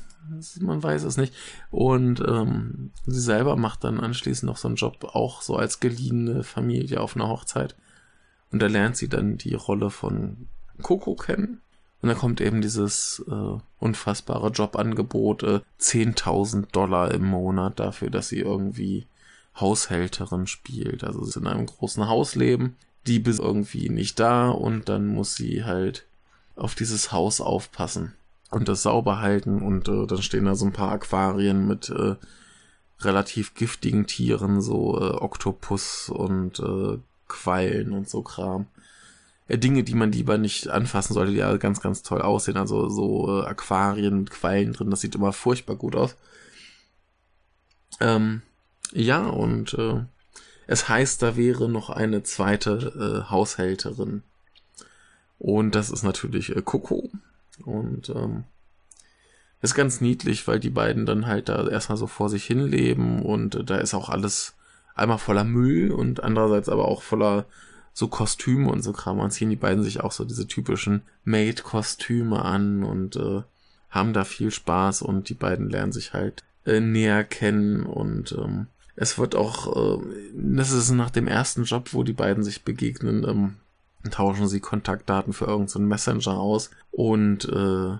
man 0.60 0.82
weiß 0.82 1.02
es 1.04 1.16
nicht. 1.16 1.34
Und 1.70 2.20
ähm, 2.26 2.92
sie 3.06 3.20
selber 3.20 3.56
macht 3.56 3.84
dann 3.84 4.00
anschließend 4.00 4.48
noch 4.48 4.56
so 4.56 4.68
einen 4.68 4.76
Job, 4.76 5.04
auch 5.14 5.42
so 5.42 5.56
als 5.56 5.80
geliehene 5.80 6.42
Familie 6.42 7.00
auf 7.00 7.16
einer 7.16 7.28
Hochzeit. 7.28 7.76
Und 8.50 8.62
da 8.62 8.66
lernt 8.66 8.96
sie 8.96 9.08
dann 9.08 9.36
die 9.36 9.54
Rolle 9.54 9.90
von 9.90 10.48
Coco 10.82 11.16
kennen. 11.16 11.60
Und 12.04 12.08
dann 12.08 12.18
kommt 12.18 12.42
eben 12.42 12.60
dieses 12.60 13.24
äh, 13.30 13.58
unfassbare 13.78 14.50
Jobangebot, 14.50 15.42
äh, 15.42 15.60
10.000 15.80 16.70
Dollar 16.70 17.10
im 17.12 17.24
Monat 17.24 17.80
dafür, 17.80 18.10
dass 18.10 18.28
sie 18.28 18.40
irgendwie 18.40 19.06
Haushälterin 19.58 20.46
spielt. 20.46 21.02
Also 21.02 21.22
sie 21.22 21.30
ist 21.30 21.36
in 21.36 21.46
einem 21.46 21.64
großen 21.64 22.06
Haus 22.06 22.34
leben, 22.34 22.76
die 23.06 23.20
bis 23.20 23.38
irgendwie 23.38 23.88
nicht 23.88 24.20
da 24.20 24.50
und 24.50 24.90
dann 24.90 25.06
muss 25.06 25.34
sie 25.34 25.64
halt 25.64 26.04
auf 26.56 26.74
dieses 26.74 27.10
Haus 27.10 27.40
aufpassen 27.40 28.12
und 28.50 28.68
das 28.68 28.82
sauber 28.82 29.22
halten 29.22 29.62
und 29.62 29.88
äh, 29.88 30.06
dann 30.06 30.20
stehen 30.20 30.44
da 30.44 30.56
so 30.56 30.66
ein 30.66 30.72
paar 30.74 30.92
Aquarien 30.92 31.66
mit 31.66 31.88
äh, 31.88 32.16
relativ 33.00 33.54
giftigen 33.54 34.06
Tieren, 34.06 34.60
so 34.60 35.00
äh, 35.00 35.14
Oktopus 35.14 36.10
und 36.10 36.58
äh, 36.60 36.98
Quallen 37.28 37.92
und 37.92 38.10
so 38.10 38.20
Kram. 38.20 38.66
Dinge, 39.48 39.84
die 39.84 39.94
man 39.94 40.12
lieber 40.12 40.38
nicht 40.38 40.68
anfassen 40.68 41.12
sollte, 41.12 41.32
die 41.32 41.38
ja 41.38 41.56
ganz, 41.56 41.80
ganz 41.80 42.02
toll 42.02 42.22
aussehen. 42.22 42.56
Also 42.56 42.88
so 42.88 43.42
äh, 43.42 43.46
Aquarien 43.46 44.20
mit 44.20 44.30
Quallen 44.30 44.72
drin, 44.72 44.90
das 44.90 45.00
sieht 45.00 45.14
immer 45.14 45.32
furchtbar 45.32 45.76
gut 45.76 45.96
aus. 45.96 46.16
Ähm, 48.00 48.42
ja, 48.92 49.26
und 49.26 49.74
äh, 49.74 50.04
es 50.66 50.88
heißt, 50.88 51.22
da 51.22 51.36
wäre 51.36 51.68
noch 51.68 51.90
eine 51.90 52.22
zweite 52.22 53.24
äh, 53.26 53.30
Haushälterin. 53.30 54.22
Und 55.38 55.74
das 55.74 55.90
ist 55.90 56.04
natürlich 56.04 56.56
äh, 56.56 56.62
Coco. 56.62 57.10
Und 57.64 58.08
ähm, 58.08 58.44
ist 59.64 59.74
ganz 59.74 60.00
niedlich, 60.00 60.46
weil 60.46 60.60
die 60.60 60.70
beiden 60.70 61.06
dann 61.06 61.26
halt 61.26 61.48
da 61.48 61.66
erstmal 61.68 61.98
so 61.98 62.06
vor 62.06 62.28
sich 62.28 62.44
hin 62.44 62.66
leben 62.66 63.22
und 63.22 63.54
äh, 63.54 63.64
da 63.64 63.76
ist 63.76 63.94
auch 63.94 64.10
alles 64.10 64.54
einmal 64.94 65.18
voller 65.18 65.44
Müll 65.44 65.90
und 65.90 66.22
andererseits 66.22 66.68
aber 66.68 66.86
auch 66.86 67.02
voller 67.02 67.46
so 67.94 68.08
Kostüme 68.08 68.70
und 68.70 68.82
so 68.82 68.92
Kram. 68.92 69.20
Und 69.20 69.30
ziehen 69.30 69.48
die 69.48 69.56
beiden 69.56 69.82
sich 69.82 70.00
auch 70.00 70.12
so 70.12 70.24
diese 70.24 70.46
typischen 70.46 71.02
Maid-Kostüme 71.24 72.44
an 72.44 72.84
und 72.84 73.16
äh, 73.16 73.42
haben 73.88 74.12
da 74.12 74.24
viel 74.24 74.50
Spaß 74.50 75.00
und 75.00 75.30
die 75.30 75.34
beiden 75.34 75.70
lernen 75.70 75.92
sich 75.92 76.12
halt 76.12 76.44
äh, 76.66 76.80
näher 76.80 77.24
kennen 77.24 77.86
und 77.86 78.32
ähm, 78.32 78.66
es 78.96 79.18
wird 79.18 79.34
auch, 79.34 79.98
äh, 79.98 80.04
das 80.34 80.72
ist 80.72 80.90
nach 80.90 81.10
dem 81.10 81.28
ersten 81.28 81.64
Job, 81.64 81.92
wo 81.92 82.02
die 82.02 82.12
beiden 82.12 82.44
sich 82.44 82.64
begegnen, 82.64 83.24
ähm, 83.26 83.56
tauschen 84.10 84.48
sie 84.48 84.60
Kontaktdaten 84.60 85.32
für 85.32 85.46
irgendeinen 85.46 85.68
so 85.68 85.78
Messenger 85.78 86.38
aus 86.38 86.70
und 86.90 87.48
äh, 87.48 87.98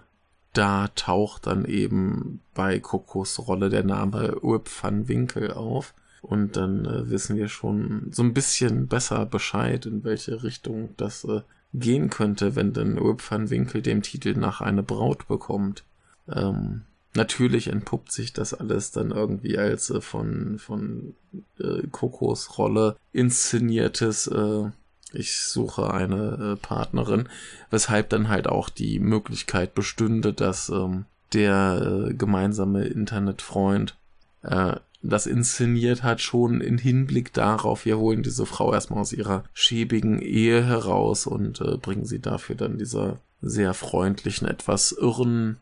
da 0.53 0.89
taucht 0.95 1.47
dann 1.47 1.65
eben 1.65 2.41
bei 2.55 2.79
Kokos 2.79 3.39
Rolle 3.47 3.71
der 3.71 3.85
Name 3.85 4.37
Urb 4.41 4.71
van 4.83 5.09
Winkel 5.09 5.53
auf. 5.53 5.95
Und 6.25 6.57
dann 6.57 6.87
äh, 6.87 7.11
wissen 7.11 7.37
wir 7.37 7.49
schon 7.49 8.09
so 8.11 8.23
ein 8.23 8.33
bisschen 8.33 8.88
besser 8.88 9.26
Bescheid, 9.26 9.85
in 9.85 10.04
welche 10.04 10.43
Richtung 10.43 10.95
das 10.97 11.25
äh, 11.25 11.43
gehen 11.75 12.09
könnte, 12.09 12.57
wenn 12.57 12.73
denn 12.73 12.99
Urb 12.99 13.23
van 13.31 13.50
Winkel 13.50 13.83
dem 13.83 14.00
Titel 14.00 14.35
nach 14.35 14.62
eine 14.62 14.83
Braut 14.83 15.28
bekommt. 15.28 15.85
Ähm, 16.28 16.83
natürlich 17.14 17.69
entpuppt 17.69 18.11
sich 18.11 18.33
das 18.33 18.54
alles 18.54 18.90
dann 18.90 19.11
irgendwie 19.11 19.59
als 19.59 19.90
äh, 19.90 20.00
von, 20.00 20.59
von 20.59 21.14
äh, 21.61 21.87
Kokos 21.90 22.57
Rolle 22.57 22.97
inszeniertes 23.12 24.26
äh, 24.28 24.71
ich 25.12 25.38
suche 25.38 25.93
eine 25.93 26.54
äh, 26.54 26.57
Partnerin, 26.57 27.28
weshalb 27.71 28.09
dann 28.09 28.28
halt 28.28 28.49
auch 28.49 28.69
die 28.69 28.99
Möglichkeit 28.99 29.75
bestünde, 29.75 30.33
dass 30.33 30.71
ähm, 30.71 31.04
der 31.33 32.09
äh, 32.09 32.14
gemeinsame 32.14 32.85
Internetfreund 32.87 33.97
äh, 34.43 34.76
das 35.05 35.27
inszeniert 35.27 36.03
hat, 36.03 36.21
schon 36.21 36.61
in 36.61 36.79
Hinblick 36.79 37.33
darauf, 37.33 37.85
wir 37.85 37.99
holen 37.99 38.23
diese 38.23 38.47
Frau 38.47 38.73
erstmal 38.73 39.01
aus 39.01 39.13
ihrer 39.13 39.45
schäbigen 39.53 40.21
Ehe 40.21 40.65
heraus 40.65 41.27
und 41.27 41.61
äh, 41.61 41.77
bringen 41.77 42.07
sie 42.07 42.21
dafür 42.21 42.57
dann 42.57 42.79
dieser 42.79 43.19
sehr 43.43 43.75
freundlichen, 43.75 44.49
etwas 44.49 44.93
irren, 44.93 45.59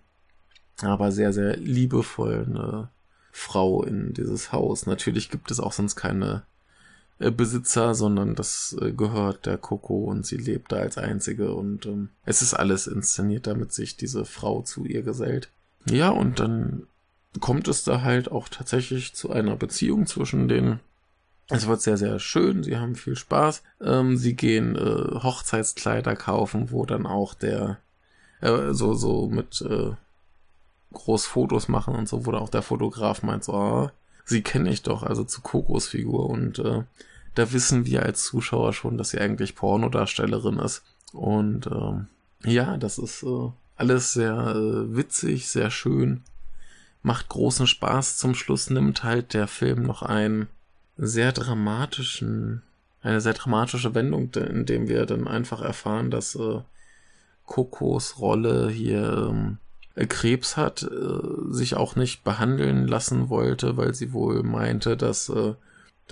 aber 0.80 1.10
sehr, 1.10 1.32
sehr 1.32 1.56
liebevollen 1.56 2.56
äh, 2.56 2.86
Frau 3.32 3.82
in 3.82 4.14
dieses 4.14 4.52
Haus. 4.52 4.86
Natürlich 4.86 5.30
gibt 5.30 5.50
es 5.50 5.58
auch 5.58 5.72
sonst 5.72 5.96
keine 5.96 6.44
äh, 7.18 7.32
Besitzer, 7.32 7.94
sondern 7.94 8.36
das 8.36 8.76
äh, 8.80 8.92
gehört 8.92 9.46
der 9.46 9.58
Coco 9.58 10.04
und 10.04 10.24
sie 10.24 10.36
lebt 10.36 10.70
da 10.70 10.76
als 10.76 10.98
einzige 10.98 11.52
und 11.54 11.86
ähm, 11.86 12.10
es 12.24 12.42
ist 12.42 12.54
alles 12.54 12.86
inszeniert, 12.86 13.48
damit 13.48 13.72
sich 13.72 13.96
diese 13.96 14.24
Frau 14.24 14.62
zu 14.62 14.84
ihr 14.84 15.02
gesellt. 15.02 15.50
Ja, 15.86 16.10
und 16.10 16.38
dann 16.38 16.86
kommt 17.40 17.68
es 17.68 17.84
da 17.84 18.02
halt 18.02 18.30
auch 18.30 18.48
tatsächlich 18.48 19.14
zu 19.14 19.30
einer 19.30 19.56
Beziehung 19.56 20.06
zwischen 20.06 20.48
denen. 20.48 20.80
Es 21.48 21.66
wird 21.66 21.82
sehr, 21.82 21.96
sehr 21.96 22.18
schön, 22.18 22.62
sie 22.62 22.78
haben 22.78 22.94
viel 22.94 23.16
Spaß. 23.16 23.62
Ähm, 23.82 24.16
sie 24.16 24.34
gehen 24.34 24.76
äh, 24.76 25.22
Hochzeitskleider 25.22 26.16
kaufen, 26.16 26.70
wo 26.70 26.86
dann 26.86 27.06
auch 27.06 27.34
der 27.34 27.78
äh, 28.40 28.72
so, 28.72 28.94
so 28.94 29.28
mit 29.28 29.60
äh, 29.62 29.92
groß 30.92 31.26
Fotos 31.26 31.68
machen 31.68 31.94
und 31.94 32.08
so, 32.08 32.26
wo 32.26 32.32
dann 32.32 32.42
auch 32.42 32.48
der 32.48 32.62
Fotograf 32.62 33.22
meint, 33.22 33.44
so, 33.44 33.54
ah, 33.54 33.92
sie 34.24 34.42
kenne 34.42 34.70
ich 34.70 34.82
doch, 34.82 35.02
also 35.02 35.24
zu 35.24 35.40
Kokos 35.40 35.88
Figur 35.88 36.28
und 36.28 36.58
äh, 36.58 36.84
da 37.34 37.52
wissen 37.52 37.86
wir 37.86 38.02
als 38.02 38.24
Zuschauer 38.24 38.72
schon, 38.72 38.98
dass 38.98 39.10
sie 39.10 39.18
eigentlich 39.18 39.54
Pornodarstellerin 39.54 40.58
ist. 40.58 40.82
Und 41.12 41.66
ähm, 41.66 42.08
ja, 42.44 42.76
das 42.76 42.98
ist 42.98 43.22
äh, 43.22 43.50
alles 43.76 44.12
sehr 44.12 44.34
äh, 44.34 44.94
witzig, 44.94 45.48
sehr 45.48 45.70
schön, 45.70 46.22
macht 47.02 47.28
großen 47.28 47.66
Spaß. 47.66 48.16
Zum 48.18 48.34
Schluss 48.34 48.70
nimmt 48.70 49.04
halt 49.04 49.34
der 49.34 49.48
Film 49.48 49.82
noch 49.82 50.02
einen 50.02 50.48
sehr 50.96 51.32
dramatischen, 51.32 52.62
eine 53.02 53.20
sehr 53.20 53.34
dramatische 53.34 53.94
Wendung, 53.94 54.32
in 54.34 54.66
dem 54.66 54.88
wir 54.88 55.06
dann 55.06 55.26
einfach 55.26 55.60
erfahren, 55.62 56.10
dass 56.10 56.34
äh, 56.34 56.60
Kokos 57.46 58.18
Rolle 58.18 58.70
hier 58.70 59.30
ähm, 59.30 59.58
Krebs 60.08 60.56
hat, 60.56 60.82
äh, 60.82 61.52
sich 61.52 61.76
auch 61.76 61.96
nicht 61.96 62.24
behandeln 62.24 62.86
lassen 62.86 63.28
wollte, 63.28 63.76
weil 63.76 63.94
sie 63.94 64.12
wohl 64.12 64.42
meinte, 64.42 64.96
dass 64.96 65.28
äh, 65.28 65.54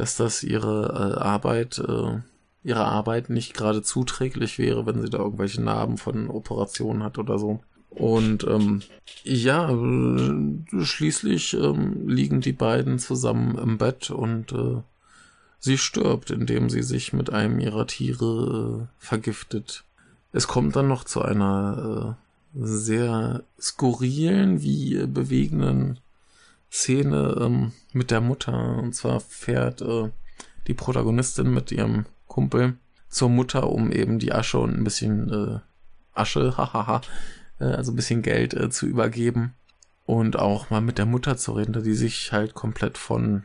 dass 0.00 0.16
das 0.16 0.42
ihre 0.42 1.14
äh, 1.16 1.20
Arbeit, 1.20 1.78
äh, 1.78 2.20
ihre 2.62 2.84
Arbeit 2.86 3.28
nicht 3.28 3.54
gerade 3.54 3.82
zuträglich 3.82 4.58
wäre, 4.58 4.86
wenn 4.86 5.00
sie 5.02 5.10
da 5.10 5.18
irgendwelche 5.18 5.62
Narben 5.62 5.98
von 5.98 6.30
Operationen 6.30 7.02
hat 7.02 7.18
oder 7.18 7.38
so. 7.38 7.60
Und 7.90 8.44
ähm, 8.44 8.82
ja, 9.24 9.70
äh, 9.70 10.84
schließlich 10.84 11.54
ähm, 11.54 12.08
liegen 12.08 12.40
die 12.40 12.52
beiden 12.52 12.98
zusammen 12.98 13.58
im 13.58 13.78
Bett 13.78 14.10
und 14.10 14.52
äh, 14.52 14.82
sie 15.58 15.76
stirbt, 15.76 16.30
indem 16.30 16.70
sie 16.70 16.82
sich 16.82 17.12
mit 17.12 17.30
einem 17.30 17.60
ihrer 17.60 17.86
Tiere 17.86 18.88
äh, 18.88 19.04
vergiftet. 19.04 19.84
Es 20.32 20.46
kommt 20.46 20.76
dann 20.76 20.88
noch 20.88 21.04
zu 21.04 21.22
einer 21.22 22.16
äh, 22.16 22.30
sehr 22.54 23.42
skurrilen 23.60 24.62
wie 24.62 25.06
bewegenden 25.06 25.98
Szene 26.70 27.36
ähm, 27.40 27.72
mit 27.92 28.10
der 28.10 28.20
Mutter. 28.20 28.78
Und 28.78 28.94
zwar 28.94 29.20
fährt 29.20 29.82
äh, 29.82 30.10
die 30.66 30.74
Protagonistin 30.74 31.52
mit 31.52 31.72
ihrem 31.72 32.06
Kumpel 32.26 32.76
zur 33.08 33.28
Mutter, 33.28 33.68
um 33.70 33.90
eben 33.90 34.18
die 34.18 34.32
Asche 34.32 34.58
und 34.58 34.76
ein 34.76 34.84
bisschen 34.84 35.32
äh, 35.32 35.58
Asche, 36.14 36.56
hahaha, 36.56 36.98
äh, 36.98 37.00
also 37.64 37.92
ein 37.92 37.96
bisschen 37.96 38.22
Geld 38.22 38.54
äh, 38.54 38.70
zu 38.70 38.86
übergeben. 38.86 39.54
Und 40.06 40.36
auch 40.36 40.70
mal 40.70 40.80
mit 40.80 40.98
der 40.98 41.06
Mutter 41.06 41.36
zu 41.36 41.52
reden, 41.52 41.84
die 41.84 41.94
sich 41.94 42.32
halt 42.32 42.54
komplett 42.54 42.98
von 42.98 43.44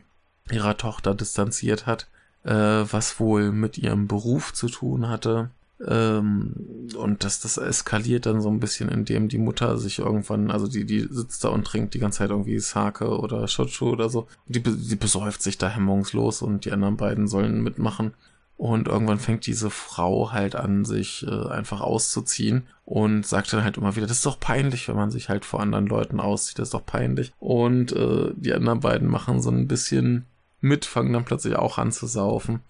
ihrer 0.50 0.76
Tochter 0.76 1.14
distanziert 1.14 1.86
hat, 1.86 2.08
äh, 2.44 2.52
was 2.52 3.20
wohl 3.20 3.52
mit 3.52 3.78
ihrem 3.78 4.08
Beruf 4.08 4.52
zu 4.52 4.68
tun 4.68 5.08
hatte. 5.08 5.50
Ähm, 5.86 6.88
und 6.96 7.22
das, 7.22 7.40
das 7.40 7.58
eskaliert 7.58 8.26
dann 8.26 8.40
so 8.40 8.48
ein 8.48 8.60
bisschen, 8.60 8.88
indem 8.88 9.28
die 9.28 9.38
Mutter 9.38 9.76
sich 9.78 9.98
irgendwann, 9.98 10.50
also 10.50 10.66
die, 10.66 10.84
die 10.86 11.06
sitzt 11.10 11.44
da 11.44 11.50
und 11.50 11.64
trinkt 11.64 11.94
die 11.94 11.98
ganze 11.98 12.18
Zeit 12.18 12.30
irgendwie 12.30 12.58
Sake 12.58 13.18
oder 13.18 13.46
Shochu 13.46 13.90
oder 13.90 14.08
so. 14.08 14.26
Die, 14.46 14.62
die 14.62 14.96
besäuft 14.96 15.42
sich 15.42 15.58
da 15.58 15.68
hemmungslos 15.68 16.42
und 16.42 16.64
die 16.64 16.72
anderen 16.72 16.96
beiden 16.96 17.28
sollen 17.28 17.62
mitmachen. 17.62 18.14
Und 18.56 18.88
irgendwann 18.88 19.18
fängt 19.18 19.46
diese 19.46 19.68
Frau 19.68 20.32
halt 20.32 20.56
an, 20.56 20.86
sich 20.86 21.26
äh, 21.28 21.48
einfach 21.48 21.82
auszuziehen 21.82 22.66
und 22.86 23.26
sagt 23.26 23.52
dann 23.52 23.62
halt 23.62 23.76
immer 23.76 23.96
wieder, 23.96 24.06
das 24.06 24.18
ist 24.18 24.26
doch 24.26 24.40
peinlich, 24.40 24.88
wenn 24.88 24.96
man 24.96 25.10
sich 25.10 25.28
halt 25.28 25.44
vor 25.44 25.60
anderen 25.60 25.86
Leuten 25.86 26.20
auszieht, 26.20 26.58
das 26.58 26.68
ist 26.68 26.74
doch 26.74 26.86
peinlich. 26.86 27.32
Und 27.38 27.92
äh, 27.92 28.32
die 28.34 28.54
anderen 28.54 28.80
beiden 28.80 29.08
machen 29.08 29.42
so 29.42 29.50
ein 29.50 29.68
bisschen 29.68 30.24
mit, 30.60 30.86
fangen 30.86 31.12
dann 31.12 31.26
plötzlich 31.26 31.56
auch 31.56 31.76
an 31.76 31.92
zu 31.92 32.06
saufen. 32.06 32.60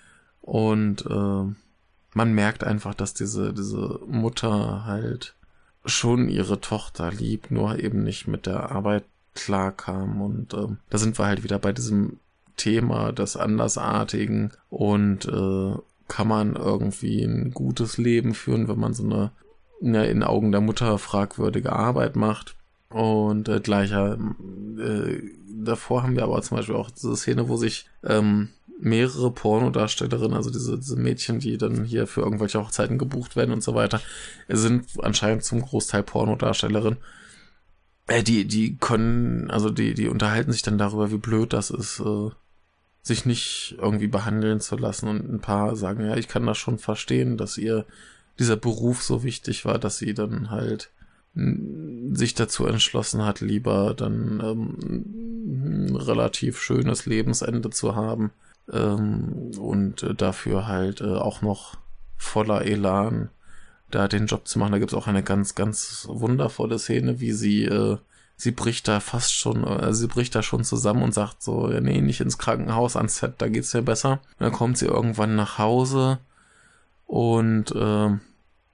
Und 0.41 1.07
äh, 1.07 1.45
man 2.15 2.33
merkt 2.33 2.65
einfach, 2.65 2.95
dass 2.95 3.15
diese, 3.15 3.53
diese 3.53 4.01
Mutter 4.09 4.87
halt 4.87 5.35
schon 5.85 6.29
ihre 6.29 6.61
Tochter 6.61 7.13
liebt, 7.13 7.53
nur 7.53 7.79
eben 7.79 8.03
nicht 8.03 8.27
mit 8.27 8.47
der 8.47 8.73
Arbeit 8.73 9.05
klarkam. 9.35 10.21
Und 10.21 10.55
ähm, 10.55 10.79
da 10.91 10.99
sind 10.99 11.19
wir 11.19 11.27
halt 11.27 11.45
wieder 11.45 11.61
bei 11.61 11.73
diesem 11.73 12.19
Thema 12.57 13.13
des 13.13 13.37
Andersartigen 13.37 14.53
und 14.69 15.27
äh, 15.27 15.75
kann 16.09 16.29
man 16.29 16.55
irgendwie 16.55 17.23
ein 17.23 17.53
gutes 17.53 17.99
Leben 17.99 18.35
führen, 18.35 18.69
wenn 18.69 18.79
man 18.79 18.95
so 18.95 19.05
eine 19.05 19.33
ja, 19.81 20.03
in 20.03 20.23
Augen 20.23 20.53
der 20.53 20.61
Mutter 20.61 20.99
fragwürdige 20.99 21.73
Arbeit 21.73 22.17
macht. 22.17 22.55
Und 22.89 23.49
äh, 23.49 23.61
gleicher, 23.61 24.19
äh, 24.79 25.21
davor 25.49 26.03
haben 26.03 26.17
wir 26.17 26.23
aber 26.23 26.41
zum 26.43 26.57
Beispiel 26.57 26.77
auch 26.77 26.91
diese 26.91 27.17
Szene, 27.17 27.49
wo 27.49 27.57
sich 27.57 27.87
ähm, 28.05 28.51
mehrere 28.79 29.31
Pornodarstellerinnen, 29.31 30.37
also 30.37 30.51
diese, 30.51 30.79
diese 30.79 30.97
Mädchen, 30.97 31.41
die 31.41 31.59
dann 31.59 31.85
hier 31.85 32.07
für 32.07 32.21
irgendwelche 32.21 32.61
Hochzeiten 32.61 32.99
gebucht 32.99 33.37
werden 33.37 33.53
und 33.53 33.63
so 33.63 33.75
weiter, 33.75 34.01
sind 34.49 34.87
anscheinend 35.03 35.45
zum 35.45 35.63
Großteil 35.63 36.03
Pornodarstellerinnen. 36.03 36.99
Äh, 38.07 38.23
die, 38.23 38.47
die 38.47 38.77
können, 38.77 39.51
also 39.51 39.71
die, 39.71 39.95
die 39.95 40.09
unterhalten 40.09 40.53
sich 40.53 40.63
dann 40.63 40.79
darüber, 40.79 41.11
wie 41.11 41.19
blöd 41.19 41.53
das 41.53 41.71
ist, 41.71 42.01
äh, 42.01 42.31
sich 43.07 43.25
nicht 43.25 43.77
irgendwie 43.79 44.09
behandeln 44.09 44.61
zu 44.61 44.77
lassen. 44.77 45.09
Und 45.09 45.33
ein 45.33 45.41
paar 45.41 45.77
sagen, 45.77 46.05
ja, 46.05 46.17
ich 46.17 46.29
kann 46.29 46.47
das 46.47 46.59
schon 46.59 46.79
verstehen, 46.79 47.37
dass 47.37 47.59
ihr 47.59 47.85
dieser 48.39 48.57
Beruf 48.57 49.03
so 49.03 49.23
wichtig 49.23 49.65
war, 49.65 49.79
dass 49.79 49.99
sie 49.99 50.15
dann 50.15 50.51
halt 50.51 50.91
sich 51.35 52.35
dazu 52.35 52.67
entschlossen 52.67 53.25
hat, 53.25 53.41
lieber 53.41 53.93
dann 53.95 54.41
ähm, 54.43 55.91
ein 55.91 55.97
relativ 55.97 56.59
schönes 56.59 57.05
Lebensende 57.05 57.69
zu 57.69 57.95
haben, 57.95 58.31
ähm, 58.73 59.53
und 59.59 60.03
äh, 60.03 60.15
dafür 60.15 60.67
halt 60.67 61.01
äh, 61.01 61.05
auch 61.05 61.43
noch 61.43 61.77
voller 62.17 62.65
Elan 62.65 63.31
da 63.91 64.09
den 64.09 64.27
Job 64.27 64.49
zu 64.49 64.59
machen. 64.59 64.73
Da 64.73 64.79
gibt 64.79 64.93
es 64.93 64.99
auch 64.99 65.07
eine 65.07 65.23
ganz, 65.23 65.55
ganz 65.55 66.07
wundervolle 66.11 66.79
Szene, 66.79 67.21
wie 67.21 67.33
sie, 67.33 67.65
äh, 67.65 67.99
sie 68.37 68.51
bricht 68.51 68.87
da 68.89 69.01
fast 69.01 69.35
schon, 69.35 69.65
äh, 69.65 69.93
sie 69.95 70.07
bricht 70.07 70.35
da 70.35 70.43
schon 70.43 70.65
zusammen 70.65 71.03
und 71.03 71.15
sagt 71.15 71.43
so, 71.43 71.71
ja, 71.71 71.81
nee, 71.81 72.01
nicht 72.01 72.21
ins 72.21 72.39
Krankenhaus, 72.39 72.97
ans 72.97 73.17
Set, 73.17 73.35
da 73.39 73.49
geht's 73.49 73.73
ja 73.73 73.81
besser. 73.81 74.21
Und 74.39 74.41
dann 74.41 74.53
kommt 74.53 74.79
sie 74.79 74.87
irgendwann 74.87 75.37
nach 75.37 75.59
Hause 75.59 76.19
und, 77.07 77.73
äh, 77.73 78.19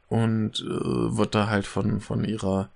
und 0.09 0.61
äh, 0.61 1.17
wird 1.17 1.35
da 1.35 1.49
halt 1.49 1.67
von, 1.67 2.01
von 2.01 2.25
ihrer 2.25 2.69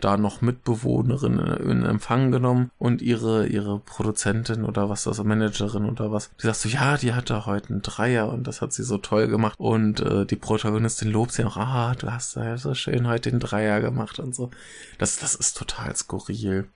da 0.00 0.16
noch 0.16 0.40
Mitbewohnerin 0.40 1.38
in 1.38 1.84
Empfang 1.84 2.30
genommen 2.30 2.70
und 2.78 3.02
ihre, 3.02 3.46
ihre 3.46 3.80
Produzentin 3.80 4.64
oder 4.64 4.88
was 4.88 5.04
das, 5.04 5.22
Managerin 5.22 5.86
oder 5.86 6.12
was, 6.12 6.30
die 6.40 6.46
sagt 6.46 6.58
so, 6.58 6.68
ja, 6.68 6.96
die 6.96 7.14
hatte 7.14 7.46
heute 7.46 7.70
einen 7.70 7.82
Dreier 7.82 8.28
und 8.28 8.46
das 8.46 8.62
hat 8.62 8.72
sie 8.72 8.84
so 8.84 8.98
toll 8.98 9.28
gemacht 9.28 9.58
und 9.58 10.00
äh, 10.00 10.24
die 10.24 10.36
Protagonistin 10.36 11.10
lobt 11.10 11.32
sie 11.32 11.44
auch, 11.44 11.56
ah, 11.56 11.94
du 11.98 12.12
hast 12.12 12.36
da 12.36 12.56
so 12.56 12.74
schön 12.74 13.08
heute 13.08 13.30
den 13.30 13.40
Dreier 13.40 13.80
gemacht 13.80 14.20
und 14.20 14.34
so. 14.34 14.50
Das, 14.98 15.18
das 15.18 15.34
ist 15.34 15.56
total 15.56 15.94
skurril. 15.96 16.68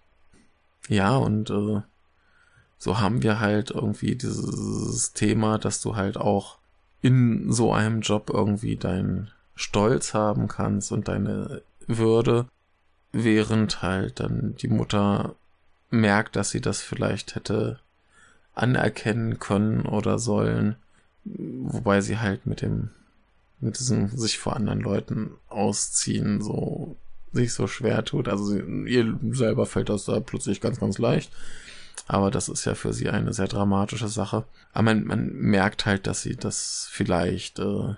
Ja, 0.88 1.16
und 1.16 1.50
äh, 1.50 1.82
so 2.78 2.98
haben 2.98 3.22
wir 3.22 3.38
halt 3.38 3.70
irgendwie 3.70 4.16
dieses 4.16 5.12
Thema, 5.12 5.58
dass 5.58 5.80
du 5.80 5.94
halt 5.94 6.16
auch 6.16 6.58
in 7.02 7.52
so 7.52 7.72
einem 7.72 8.00
Job 8.00 8.30
irgendwie 8.30 8.76
deinen 8.76 9.30
Stolz 9.54 10.14
haben 10.14 10.48
kannst 10.48 10.90
und 10.90 11.06
deine 11.06 11.62
Würde, 11.86 12.46
während 13.12 13.82
halt 13.82 14.20
dann 14.20 14.56
die 14.56 14.68
Mutter 14.68 15.34
merkt, 15.90 16.36
dass 16.36 16.50
sie 16.50 16.60
das 16.60 16.80
vielleicht 16.80 17.34
hätte 17.34 17.78
anerkennen 18.54 19.38
können 19.38 19.82
oder 19.86 20.18
sollen, 20.18 20.76
wobei 21.24 22.00
sie 22.00 22.18
halt 22.18 22.46
mit 22.46 22.62
dem 22.62 22.90
mit 23.60 23.78
diesem 23.78 24.08
sich 24.08 24.38
vor 24.38 24.56
anderen 24.56 24.80
Leuten 24.80 25.30
ausziehen 25.48 26.42
so 26.42 26.96
sich 27.32 27.54
so 27.54 27.66
schwer 27.66 28.04
tut. 28.04 28.28
Also 28.28 28.44
sie, 28.44 28.62
ihr 28.86 29.18
selber 29.30 29.66
fällt 29.66 29.88
das 29.88 30.04
da 30.04 30.20
plötzlich 30.20 30.60
ganz, 30.60 30.80
ganz 30.80 30.98
leicht. 30.98 31.32
Aber 32.06 32.30
das 32.30 32.48
ist 32.48 32.64
ja 32.64 32.74
für 32.74 32.92
sie 32.92 33.08
eine 33.08 33.32
sehr 33.32 33.48
dramatische 33.48 34.08
Sache. 34.08 34.44
Aber 34.72 34.82
man, 34.82 35.04
man 35.04 35.32
merkt 35.32 35.86
halt, 35.86 36.06
dass 36.06 36.22
sie 36.22 36.36
das 36.36 36.88
vielleicht 36.90 37.58
äh, 37.58 37.94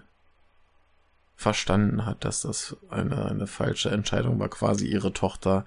verstanden 1.45 2.07
hat, 2.07 2.25
dass 2.25 2.41
das 2.41 2.75
eine, 2.89 3.27
eine 3.27 3.47
falsche 3.47 3.91
Entscheidung 3.91 4.41
war, 4.41 4.49
quasi 4.49 4.87
ihre 4.87 5.13
Tochter 5.13 5.67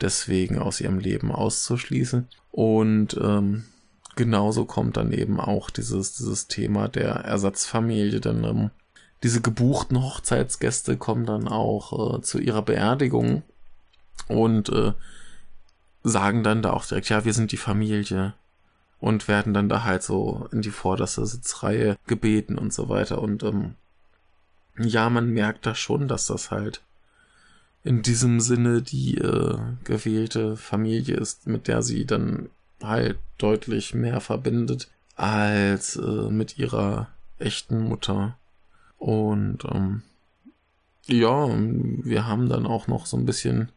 deswegen 0.00 0.58
aus 0.58 0.80
ihrem 0.80 0.98
Leben 0.98 1.30
auszuschließen. 1.30 2.26
Und 2.50 3.16
ähm, 3.22 3.66
genauso 4.16 4.64
kommt 4.64 4.96
dann 4.96 5.12
eben 5.12 5.38
auch 5.38 5.70
dieses, 5.70 6.16
dieses 6.16 6.48
Thema 6.48 6.88
der 6.88 7.10
Ersatzfamilie, 7.10 8.20
denn 8.20 8.42
ähm, 8.42 8.70
diese 9.22 9.40
gebuchten 9.40 10.02
Hochzeitsgäste 10.02 10.96
kommen 10.96 11.24
dann 11.24 11.46
auch 11.46 12.16
äh, 12.16 12.22
zu 12.22 12.40
ihrer 12.40 12.62
Beerdigung 12.62 13.44
und 14.26 14.70
äh, 14.70 14.92
sagen 16.02 16.42
dann 16.42 16.62
da 16.62 16.72
auch 16.72 16.84
direkt, 16.84 17.10
ja, 17.10 17.24
wir 17.24 17.32
sind 17.32 17.52
die 17.52 17.58
Familie 17.58 18.34
und 18.98 19.28
werden 19.28 19.54
dann 19.54 19.68
da 19.68 19.84
halt 19.84 20.02
so 20.02 20.48
in 20.50 20.62
die 20.62 20.70
vorderste 20.70 21.24
Sitzreihe 21.26 21.96
gebeten 22.08 22.58
und 22.58 22.72
so 22.72 22.88
weiter. 22.88 23.22
Und 23.22 23.44
ähm, 23.44 23.76
ja, 24.78 25.10
man 25.10 25.30
merkt 25.30 25.66
da 25.66 25.74
schon, 25.74 26.08
dass 26.08 26.26
das 26.26 26.50
halt 26.50 26.82
in 27.82 28.02
diesem 28.02 28.40
Sinne 28.40 28.82
die 28.82 29.16
äh, 29.18 29.58
gewählte 29.84 30.56
Familie 30.56 31.16
ist, 31.16 31.46
mit 31.46 31.66
der 31.66 31.82
sie 31.82 32.04
dann 32.04 32.50
halt 32.82 33.18
deutlich 33.38 33.94
mehr 33.94 34.20
verbindet 34.20 34.90
als 35.16 35.96
äh, 35.96 36.30
mit 36.30 36.58
ihrer 36.58 37.08
echten 37.38 37.80
Mutter. 37.80 38.36
Und 38.98 39.64
ähm, 39.64 40.02
ja, 41.06 41.48
wir 41.48 42.26
haben 42.26 42.48
dann 42.48 42.66
auch 42.66 42.86
noch 42.86 43.06
so 43.06 43.16
ein 43.16 43.26
bisschen 43.26 43.70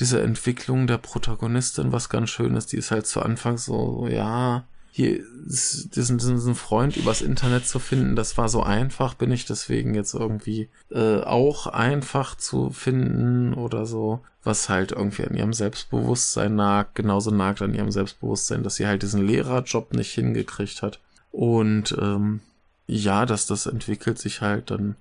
diese 0.00 0.20
Entwicklung 0.22 0.86
der 0.86 0.98
Protagonistin, 0.98 1.92
was 1.92 2.08
ganz 2.08 2.30
schön 2.30 2.56
ist. 2.56 2.72
Die 2.72 2.78
ist 2.78 2.90
halt 2.90 3.06
zu 3.06 3.22
Anfang 3.22 3.58
so, 3.58 4.08
ja, 4.08 4.64
hier 4.94 5.24
diesen, 5.46 6.18
diesen 6.18 6.54
Freund 6.54 6.98
übers 6.98 7.22
Internet 7.22 7.66
zu 7.66 7.78
finden, 7.78 8.14
das 8.14 8.36
war 8.36 8.50
so 8.50 8.62
einfach, 8.62 9.14
bin 9.14 9.32
ich 9.32 9.46
deswegen 9.46 9.94
jetzt 9.94 10.12
irgendwie 10.12 10.68
äh, 10.90 11.20
auch 11.20 11.66
einfach 11.66 12.36
zu 12.36 12.68
finden 12.68 13.54
oder 13.54 13.86
so, 13.86 14.20
was 14.44 14.68
halt 14.68 14.92
irgendwie 14.92 15.24
an 15.24 15.34
ihrem 15.34 15.54
Selbstbewusstsein 15.54 16.56
nagt, 16.56 16.94
genauso 16.94 17.30
nagt 17.30 17.62
an 17.62 17.74
ihrem 17.74 17.90
Selbstbewusstsein, 17.90 18.62
dass 18.62 18.74
sie 18.74 18.86
halt 18.86 19.02
diesen 19.02 19.26
Lehrerjob 19.26 19.94
nicht 19.94 20.12
hingekriegt 20.12 20.82
hat. 20.82 21.00
Und 21.30 21.96
ähm, 21.98 22.40
ja, 22.86 23.24
dass 23.24 23.46
das 23.46 23.64
entwickelt 23.64 24.18
sich 24.18 24.42
halt 24.42 24.70
dann 24.70 24.96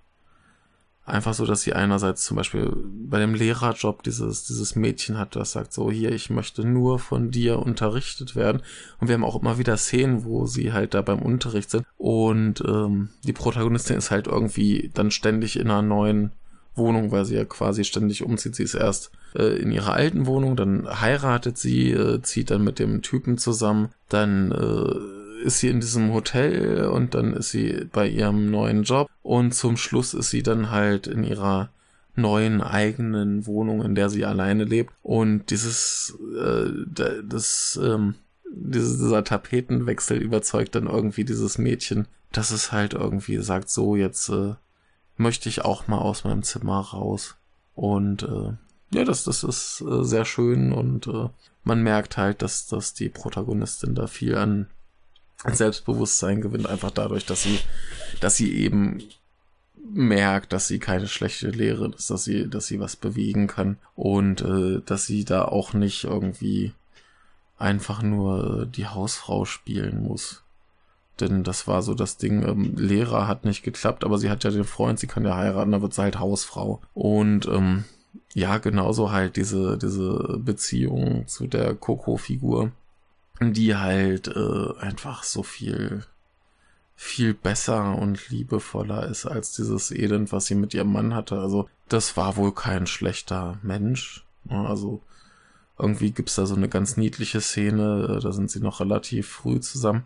einfach 1.06 1.34
so, 1.34 1.46
dass 1.46 1.62
sie 1.62 1.74
einerseits 1.74 2.24
zum 2.24 2.38
Beispiel 2.38 2.72
bei 2.86 3.20
dem 3.20 3.34
Lehrerjob 3.34 4.04
dieses, 4.04 4.46
dieses 4.46 4.76
Mädchen 4.76 5.18
hat, 5.18 5.36
das 5.36 5.54
sagt 5.54 5.74
so, 5.74 5.92
hier, 5.92 6.12
ich 6.12 6.30
möchte 6.30 6.64
nur 6.64 7.00
von 7.00 7.32
dir 7.32 7.60
unterrichtet 7.60 8.36
werden. 8.36 8.62
Und 9.00 9.08
wir 9.08 9.16
haben 9.16 9.26
auch 9.26 9.42
immer 9.42 9.58
wieder 9.58 9.78
Szenen, 9.78 10.24
wo 10.24 10.46
sie 10.46 10.74
halt 10.74 10.94
da 10.94 11.02
beim 11.02 11.22
Unterricht 11.22 11.72
sind. 11.72 11.86
Und 11.98 12.62
ähm, 12.68 13.10
die 13.24 13.34
Protagonistin 13.34 13.98
ist 13.98 14.12
halt 14.12 14.28
irgendwie 14.28 14.92
dann 14.94 15.12
ständig 15.12 15.58
in 15.58 15.70
einer 15.70 15.82
neuen 15.82 16.32
Wohnung, 16.76 17.12
weil 17.12 17.26
sie 17.26 17.36
ja 17.36 17.46
quasi 17.46 17.84
ständig 17.84 18.24
umzieht. 18.24 18.56
Sie 18.56 18.64
ist 18.64 18.76
erst 18.76 19.12
äh, 19.36 19.60
in 19.60 19.72
ihrer 19.72 19.94
alten 19.94 20.26
Wohnung, 20.26 20.56
dann 20.56 20.88
heiratet 21.02 21.58
sie, 21.58 21.92
äh, 21.92 22.22
zieht 22.22 22.52
dann 22.52 22.64
mit 22.64 22.80
dem 22.80 23.02
Typen 23.02 23.38
zusammen, 23.38 23.90
dann 24.08 24.52
äh, 24.52 25.21
ist 25.42 25.60
sie 25.60 25.70
in 25.70 25.80
diesem 25.80 26.14
Hotel 26.14 26.86
und 26.86 27.14
dann 27.14 27.34
ist 27.34 27.52
sie 27.52 27.86
bei 27.92 28.08
ihrem 28.08 28.50
neuen 28.50 28.84
Job 28.84 29.10
und 29.22 29.54
zum 29.54 29.78
Schluss 29.78 30.14
ist 30.14 30.30
sie 30.30 30.44
dann 30.44 30.72
halt 30.72 31.08
in 31.08 31.24
ihrer 31.24 31.70
neuen 32.16 32.62
eigenen 32.62 33.46
Wohnung, 33.46 33.84
in 33.84 33.96
der 33.96 34.10
sie 34.10 34.26
alleine 34.26 34.64
lebt. 34.64 34.94
Und 35.02 35.50
dieses 35.50 36.18
äh, 36.38 36.70
das 37.24 37.80
ähm, 37.82 38.16
dieser 38.54 39.24
Tapetenwechsel 39.24 40.18
überzeugt 40.18 40.76
dann 40.76 40.88
irgendwie 40.88 41.24
dieses 41.24 41.58
Mädchen, 41.58 42.08
dass 42.32 42.52
es 42.52 42.72
halt 42.72 42.94
irgendwie 42.94 43.38
sagt, 43.38 43.70
so 43.70 43.96
jetzt 43.96 44.30
äh, 44.30 44.56
möchte 45.18 45.50
ich 45.50 45.64
auch 45.64 45.88
mal 45.88 46.00
aus 46.00 46.24
meinem 46.24 46.44
Zimmer 46.44 46.80
raus. 46.80 47.36
Und 47.76 48.24
äh, 48.24 48.54
ja, 48.94 49.06
das 49.06 49.24
das 49.24 49.44
ist 49.44 49.82
äh, 49.82 50.04
sehr 50.04 50.26
schön 50.26 50.74
und 50.74 51.08
äh, 51.08 51.30
man 51.64 51.82
merkt 51.82 52.18
halt, 52.18 52.42
dass 52.42 52.68
dass 52.68 52.94
die 52.94 53.10
Protagonistin 53.10 53.96
da 53.96 54.08
viel 54.08 54.36
an 54.36 54.68
Selbstbewusstsein 55.46 56.42
gewinnt, 56.42 56.68
einfach 56.68 56.92
dadurch, 56.92 57.26
dass 57.26 57.44
sie, 57.44 57.60
dass 58.20 58.36
sie 58.36 58.56
eben 58.56 59.04
merkt, 59.94 60.54
dass 60.54 60.68
sie 60.68 60.80
keine 60.80 61.08
schlechte 61.08 61.50
Lehrerin 61.50 61.94
ist, 61.94 62.10
dass 62.10 62.24
sie, 62.24 62.50
dass 62.50 62.68
sie 62.68 62.80
was 62.80 62.96
bewegen 62.96 63.48
kann 63.48 63.78
und 63.96 64.42
äh, 64.42 64.82
dass 64.86 65.06
sie 65.06 65.26
da 65.26 65.46
auch 65.46 65.74
nicht 65.74 66.04
irgendwie 66.04 66.74
einfach 67.58 68.02
nur 68.02 68.66
die 68.66 68.88
Hausfrau 68.88 69.46
spielen 69.46 70.04
muss. 70.04 70.44
Denn 71.20 71.44
das 71.44 71.68
war 71.68 71.82
so 71.82 71.94
das 71.94 72.18
Ding, 72.18 72.48
ähm, 72.48 72.76
Lehrer 72.78 73.28
hat 73.28 73.46
nicht 73.46 73.64
geklappt, 73.64 74.04
aber 74.04 74.18
sie 74.18 74.30
hat 74.30 74.44
ja 74.44 74.50
den 74.50 74.64
Freund, 74.64 75.00
sie 75.00 75.08
kann 75.08 75.26
ja 75.26 75.36
heiraten, 75.36 75.72
da 75.72 75.82
wird 75.82 75.94
sie 75.94 76.02
halt 76.02 76.20
Hausfrau. 76.20 76.82
Und 76.94 77.48
ähm, 77.48 77.86
ja, 78.34 78.58
genauso 78.58 79.12
halt 79.12 79.36
diese, 79.36 79.78
diese 79.78 80.40
Beziehung 80.40 81.28
zu 81.28 81.48
der 81.48 81.76
Coco-Figur 81.76 82.72
die 83.42 83.76
halt 83.76 84.28
äh, 84.28 84.78
einfach 84.80 85.24
so 85.24 85.44
viel 85.44 86.06
viel 86.96 87.34
besser 87.34 87.98
und 87.98 88.30
liebevoller 88.30 89.08
ist 89.08 89.26
als 89.26 89.56
dieses 89.56 89.90
Elend, 89.90 90.32
was 90.32 90.46
sie 90.46 90.54
mit 90.54 90.76
ihrem 90.76 90.92
Mann 90.94 91.16
hatte. 91.16 91.40
Also 91.40 91.68
das 91.90 92.16
war 92.16 92.38
wohl 92.38 92.54
kein 92.54 92.86
schlechter 92.86 93.58
Mensch. 93.64 94.24
Ne? 94.44 94.68
Also 94.68 95.02
irgendwie 95.80 96.12
gibt's 96.12 96.36
da 96.36 96.46
so 96.46 96.54
eine 96.54 96.70
ganz 96.70 96.98
niedliche 96.98 97.42
Szene, 97.42 98.20
da 98.22 98.32
sind 98.32 98.52
sie 98.52 98.60
noch 98.60 98.82
relativ 98.82 99.28
früh 99.28 99.60
zusammen. 99.60 100.04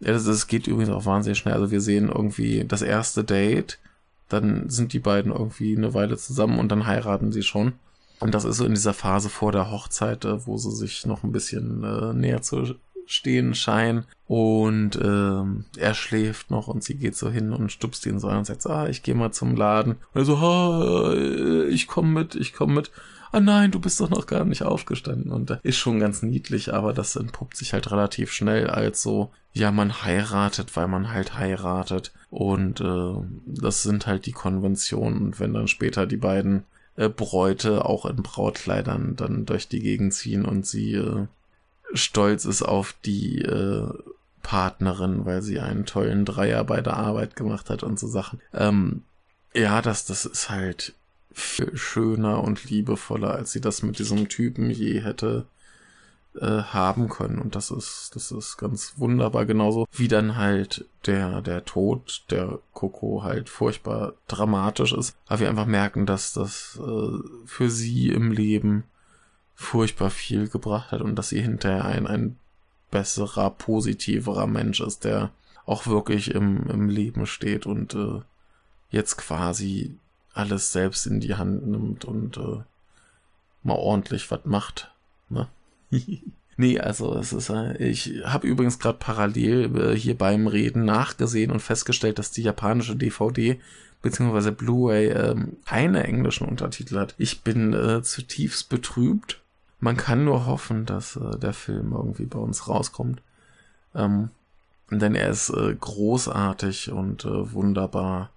Das 0.00 0.48
geht 0.48 0.66
übrigens 0.66 0.92
auch 0.92 1.06
wahnsinnig 1.06 1.38
schnell. 1.38 1.54
Also 1.54 1.70
wir 1.70 1.80
sehen 1.80 2.08
irgendwie 2.08 2.64
das 2.64 2.82
erste 2.82 3.22
Date, 3.22 3.78
dann 4.28 4.68
sind 4.68 4.92
die 4.92 4.98
beiden 4.98 5.30
irgendwie 5.30 5.76
eine 5.76 5.94
Weile 5.94 6.16
zusammen 6.16 6.58
und 6.58 6.70
dann 6.70 6.86
heiraten 6.86 7.30
sie 7.30 7.44
schon. 7.44 7.74
Und 8.22 8.34
das 8.34 8.44
ist 8.44 8.56
so 8.56 8.64
in 8.64 8.74
dieser 8.74 8.94
Phase 8.94 9.28
vor 9.28 9.52
der 9.52 9.70
Hochzeit, 9.70 10.24
äh, 10.24 10.46
wo 10.46 10.56
sie 10.56 10.70
sich 10.70 11.06
noch 11.06 11.22
ein 11.24 11.32
bisschen 11.32 11.82
äh, 11.84 12.12
näher 12.12 12.42
zu 12.42 12.76
stehen 13.06 13.54
scheinen. 13.54 14.04
Und 14.26 14.96
ähm, 15.02 15.64
er 15.76 15.94
schläft 15.94 16.50
noch 16.50 16.68
und 16.68 16.82
sie 16.82 16.94
geht 16.94 17.16
so 17.16 17.30
hin 17.30 17.52
und 17.52 17.72
stupst 17.72 18.06
ihn 18.06 18.18
so 18.18 18.28
an 18.28 18.38
und 18.38 18.46
sagt, 18.46 18.66
ah, 18.66 18.88
ich 18.88 19.02
gehe 19.02 19.14
mal 19.14 19.32
zum 19.32 19.56
Laden. 19.56 19.96
Und 20.14 20.20
er 20.20 20.24
so, 20.24 20.36
ah, 20.36 21.14
ich 21.68 21.86
komme 21.86 22.20
mit, 22.20 22.34
ich 22.34 22.52
komme 22.52 22.74
mit. 22.74 22.90
Ah 23.32 23.40
nein, 23.40 23.70
du 23.70 23.80
bist 23.80 23.98
doch 24.00 24.10
noch 24.10 24.26
gar 24.26 24.44
nicht 24.44 24.62
aufgestanden. 24.62 25.32
Und 25.32 25.50
das 25.50 25.58
ist 25.62 25.78
schon 25.78 25.98
ganz 25.98 26.22
niedlich, 26.22 26.72
aber 26.72 26.92
das 26.92 27.16
entpuppt 27.16 27.56
sich 27.56 27.72
halt 27.72 27.90
relativ 27.90 28.30
schnell 28.30 28.68
als 28.68 29.02
so, 29.02 29.30
ja, 29.54 29.70
man 29.70 30.02
heiratet, 30.02 30.76
weil 30.76 30.88
man 30.88 31.10
halt 31.12 31.36
heiratet. 31.36 32.12
Und 32.30 32.80
äh, 32.80 33.14
das 33.46 33.82
sind 33.82 34.06
halt 34.06 34.26
die 34.26 34.32
Konventionen. 34.32 35.22
Und 35.22 35.40
wenn 35.40 35.54
dann 35.54 35.68
später 35.68 36.06
die 36.06 36.16
beiden 36.16 36.64
äh, 36.96 37.08
Bräute 37.08 37.84
auch 37.84 38.06
in 38.06 38.16
Brautkleidern 38.16 39.16
dann 39.16 39.46
durch 39.46 39.68
die 39.68 39.80
Gegend 39.80 40.14
ziehen 40.14 40.44
und 40.44 40.66
sie 40.66 40.94
äh, 40.94 41.26
stolz 41.94 42.44
ist 42.44 42.62
auf 42.62 42.94
die 43.04 43.42
äh, 43.42 43.88
Partnerin, 44.42 45.24
weil 45.24 45.42
sie 45.42 45.60
einen 45.60 45.86
tollen 45.86 46.24
Dreier 46.24 46.64
bei 46.64 46.80
der 46.80 46.96
Arbeit 46.96 47.36
gemacht 47.36 47.70
hat 47.70 47.82
und 47.82 47.98
so 47.98 48.08
Sachen. 48.08 48.40
Ähm, 48.52 49.02
ja, 49.54 49.82
das, 49.82 50.04
das 50.04 50.24
ist 50.24 50.50
halt 50.50 50.94
viel 51.32 51.76
schöner 51.76 52.42
und 52.42 52.68
liebevoller, 52.68 53.30
als 53.30 53.52
sie 53.52 53.60
das 53.60 53.82
mit 53.82 53.98
diesem 53.98 54.28
Typen 54.28 54.70
je 54.70 55.00
hätte 55.00 55.46
äh, 56.40 56.62
haben 56.62 57.08
können. 57.08 57.38
Und 57.38 57.54
das 57.54 57.70
ist, 57.70 58.12
das 58.14 58.32
ist 58.32 58.56
ganz 58.56 58.94
wunderbar. 58.96 59.46
Genauso 59.46 59.86
wie 59.92 60.08
dann 60.08 60.36
halt 60.36 60.86
der, 61.06 61.42
der 61.42 61.64
Tod 61.64 62.24
der 62.30 62.58
Coco 62.72 63.22
halt 63.22 63.48
furchtbar 63.48 64.14
dramatisch 64.28 64.92
ist. 64.92 65.16
Aber 65.26 65.40
wir 65.40 65.48
einfach 65.48 65.66
merken, 65.66 66.06
dass 66.06 66.32
das 66.32 66.78
äh, 66.82 67.18
für 67.44 67.70
sie 67.70 68.08
im 68.10 68.32
Leben 68.32 68.84
furchtbar 69.54 70.10
viel 70.10 70.48
gebracht 70.48 70.92
hat 70.92 71.02
und 71.02 71.16
dass 71.16 71.28
sie 71.28 71.40
hinterher 71.40 71.84
ein, 71.84 72.06
ein 72.06 72.38
besserer, 72.90 73.50
positiverer 73.50 74.46
Mensch 74.46 74.80
ist, 74.80 75.04
der 75.04 75.30
auch 75.66 75.86
wirklich 75.86 76.34
im, 76.34 76.68
im 76.68 76.88
Leben 76.88 77.26
steht 77.26 77.66
und 77.66 77.94
äh, 77.94 78.20
jetzt 78.90 79.16
quasi 79.16 79.96
alles 80.34 80.72
selbst 80.72 81.06
in 81.06 81.20
die 81.20 81.34
Hand 81.34 81.66
nimmt 81.66 82.04
und 82.04 82.36
äh, 82.36 82.62
mal 83.62 83.74
ordentlich 83.74 84.30
was 84.30 84.44
macht. 84.44 84.92
Ne? 85.28 85.48
Nee, 86.56 86.78
also 86.78 87.16
es 87.16 87.32
ist, 87.32 87.48
äh, 87.48 87.76
ich 87.78 88.22
habe 88.24 88.46
übrigens 88.46 88.78
gerade 88.78 88.98
parallel 88.98 89.74
äh, 89.74 89.96
hier 89.96 90.16
beim 90.16 90.46
Reden 90.46 90.84
nachgesehen 90.84 91.50
und 91.50 91.60
festgestellt, 91.60 92.18
dass 92.18 92.30
die 92.30 92.42
japanische 92.42 92.94
DVD 92.94 93.58
bzw. 94.02 94.50
Blu-ray 94.50 95.08
ähm, 95.08 95.56
keine 95.64 96.04
englischen 96.04 96.46
Untertitel 96.46 96.98
hat. 96.98 97.14
Ich 97.16 97.42
bin 97.42 97.72
äh, 97.72 98.02
zutiefst 98.02 98.68
betrübt. 98.68 99.40
Man 99.80 99.96
kann 99.96 100.24
nur 100.24 100.46
hoffen, 100.46 100.84
dass 100.84 101.16
äh, 101.16 101.38
der 101.38 101.54
Film 101.54 101.92
irgendwie 101.92 102.26
bei 102.26 102.38
uns 102.38 102.68
rauskommt. 102.68 103.22
Ähm, 103.94 104.30
denn 104.90 105.14
er 105.14 105.30
ist 105.30 105.48
äh, 105.48 105.74
großartig 105.74 106.92
und 106.92 107.24
äh, 107.24 107.52
wunderbar. 107.52 108.30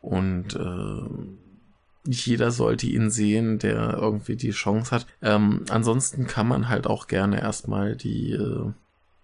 Und 0.00 0.54
äh, 0.54 1.02
jeder 2.04 2.50
sollte 2.50 2.86
ihn 2.86 3.10
sehen, 3.10 3.58
der 3.58 3.94
irgendwie 3.94 4.36
die 4.36 4.50
Chance 4.50 4.90
hat. 4.90 5.06
Ähm, 5.22 5.64
ansonsten 5.68 6.26
kann 6.26 6.48
man 6.48 6.68
halt 6.68 6.86
auch 6.86 7.06
gerne 7.06 7.40
erstmal 7.40 7.96
die 7.96 8.32
äh, 8.32 8.72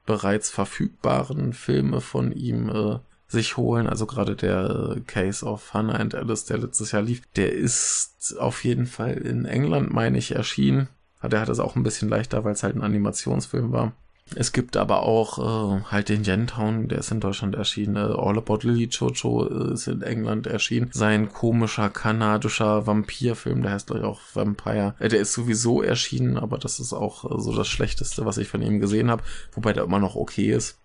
bereits 0.06 0.50
verfügbaren 0.50 1.52
Filme 1.52 2.00
von 2.00 2.32
ihm 2.32 2.68
äh, 2.68 2.98
sich 3.26 3.56
holen. 3.56 3.86
Also 3.86 4.06
gerade 4.06 4.36
der 4.36 4.96
äh, 4.96 5.00
Case 5.00 5.44
of 5.44 5.74
Hannah 5.74 5.96
and 5.96 6.14
Alice, 6.14 6.46
der 6.46 6.58
letztes 6.58 6.92
Jahr 6.92 7.02
lief, 7.02 7.22
der 7.36 7.52
ist 7.52 8.36
auf 8.38 8.64
jeden 8.64 8.86
Fall 8.86 9.14
in 9.14 9.44
England, 9.44 9.92
meine 9.92 10.18
ich, 10.18 10.34
erschienen. 10.34 10.88
Der 11.22 11.40
hat 11.40 11.48
es 11.48 11.58
auch 11.58 11.76
ein 11.76 11.82
bisschen 11.82 12.08
leichter, 12.08 12.44
weil 12.44 12.52
es 12.52 12.62
halt 12.62 12.76
ein 12.76 12.82
Animationsfilm 12.82 13.72
war. 13.72 13.92
Es 14.34 14.52
gibt 14.52 14.76
aber 14.76 15.02
auch 15.02 15.38
äh, 15.38 15.82
halt 15.90 16.08
den 16.08 16.24
Yentown, 16.24 16.88
der 16.88 16.98
ist 16.98 17.10
in 17.10 17.20
Deutschland 17.20 17.54
erschienen. 17.54 17.96
Äh, 17.96 18.00
All 18.00 18.38
About 18.38 18.58
Lily 18.62 18.84
Jojo 18.84 19.46
äh, 19.46 19.72
ist 19.72 19.88
in 19.88 20.02
England 20.02 20.46
erschienen. 20.46 20.90
Sein 20.92 21.32
komischer 21.32 21.88
kanadischer 21.88 22.86
Vampirfilm, 22.86 23.62
der 23.62 23.72
heißt 23.72 23.90
auch 23.92 24.20
Vampire. 24.34 24.94
Äh, 24.98 25.08
der 25.08 25.20
ist 25.20 25.32
sowieso 25.32 25.82
erschienen, 25.82 26.36
aber 26.36 26.58
das 26.58 26.78
ist 26.80 26.92
auch 26.92 27.24
äh, 27.24 27.40
so 27.40 27.54
das 27.54 27.68
Schlechteste, 27.68 28.26
was 28.26 28.38
ich 28.38 28.48
von 28.48 28.62
ihm 28.62 28.80
gesehen 28.80 29.10
habe. 29.10 29.22
Wobei 29.52 29.72
der 29.72 29.84
immer 29.84 29.98
noch 29.98 30.14
okay 30.14 30.52
ist. 30.52 30.78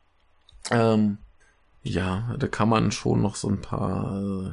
Ähm, 0.71 1.17
ja, 1.83 2.35
da 2.39 2.47
kann 2.47 2.69
man 2.69 2.91
schon 2.91 3.21
noch 3.21 3.35
so 3.35 3.49
ein 3.49 3.59
paar 3.59 4.21
äh, 4.21 4.51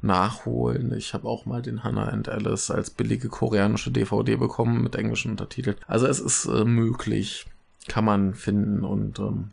nachholen. 0.00 0.92
Ich 0.96 1.12
habe 1.12 1.28
auch 1.28 1.44
mal 1.44 1.60
den 1.60 1.84
Hannah 1.84 2.08
and 2.08 2.28
Alice 2.28 2.70
als 2.70 2.90
billige 2.90 3.28
koreanische 3.28 3.90
DVD 3.90 4.36
bekommen 4.36 4.82
mit 4.82 4.94
englischen 4.96 5.32
Untertiteln. 5.32 5.76
Also 5.86 6.06
es 6.06 6.20
ist 6.20 6.46
äh, 6.46 6.64
möglich 6.64 7.46
kann 7.88 8.04
man 8.04 8.34
finden 8.34 8.84
und 8.84 9.18
ähm, 9.18 9.52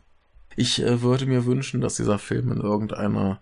ich 0.56 0.82
äh, 0.82 1.02
würde 1.02 1.26
mir 1.26 1.46
wünschen, 1.46 1.80
dass 1.80 1.96
dieser 1.96 2.18
Film 2.18 2.52
in 2.52 2.60
irgendeiner 2.60 3.40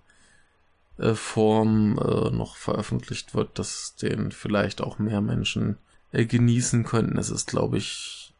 äh, 0.98 1.14
Form 1.14 1.98
äh, 1.98 2.30
noch 2.30 2.56
veröffentlicht 2.56 3.34
wird, 3.34 3.58
dass 3.58 3.96
den 3.96 4.32
vielleicht 4.32 4.80
auch 4.80 4.98
mehr 4.98 5.20
Menschen 5.20 5.76
äh, 6.12 6.24
genießen 6.24 6.84
könnten. 6.84 7.18
Es 7.18 7.30
ist, 7.30 7.48
glaube 7.48 7.78
ich, 7.78 8.32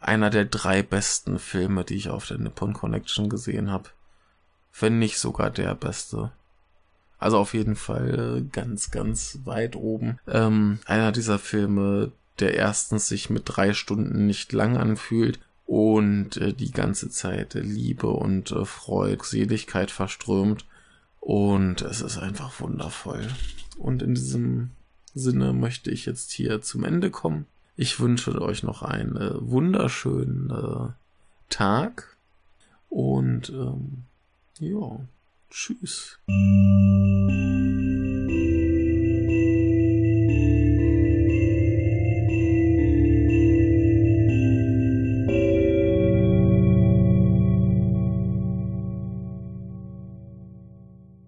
einer 0.00 0.30
der 0.30 0.44
drei 0.44 0.82
besten 0.82 1.38
Filme, 1.38 1.84
die 1.84 1.96
ich 1.96 2.10
auf 2.10 2.26
der 2.26 2.38
Nippon 2.38 2.74
Connection 2.74 3.28
gesehen 3.28 3.70
habe. 3.70 3.90
Wenn 4.78 4.98
nicht 4.98 5.18
sogar 5.18 5.50
der 5.50 5.74
beste. 5.74 6.32
Also 7.18 7.38
auf 7.38 7.54
jeden 7.54 7.76
Fall 7.76 8.38
äh, 8.38 8.42
ganz, 8.52 8.90
ganz 8.90 9.38
weit 9.44 9.74
oben. 9.74 10.18
Ähm, 10.26 10.80
einer 10.84 11.12
dieser 11.12 11.38
Filme, 11.38 12.12
der 12.40 12.54
erstens 12.54 13.08
sich 13.08 13.30
mit 13.30 13.44
drei 13.46 13.72
Stunden 13.72 14.26
nicht 14.26 14.52
lang 14.52 14.76
anfühlt 14.76 15.40
und 15.66 16.36
äh, 16.36 16.52
die 16.52 16.70
ganze 16.70 17.10
Zeit 17.10 17.54
Liebe 17.54 18.08
und 18.08 18.52
äh, 18.52 18.64
Freude, 18.64 19.24
Seligkeit 19.24 19.90
verströmt 19.90 20.64
und 21.20 21.82
es 21.82 22.00
ist 22.00 22.18
einfach 22.18 22.60
wundervoll. 22.60 23.26
Und 23.76 24.02
in 24.02 24.14
diesem 24.14 24.70
Sinne 25.12 25.52
möchte 25.52 25.90
ich 25.90 26.06
jetzt 26.06 26.30
hier 26.32 26.62
zum 26.62 26.84
Ende 26.84 27.10
kommen. 27.10 27.46
Ich 27.74 28.00
wünsche 28.00 28.40
euch 28.40 28.62
noch 28.62 28.82
einen 28.82 29.16
äh, 29.16 29.32
wunderschönen 29.34 30.50
äh, 30.50 30.92
Tag 31.50 32.16
und 32.88 33.50
ähm, 33.50 34.04
ja, 34.60 35.00
tschüss. 35.50 36.18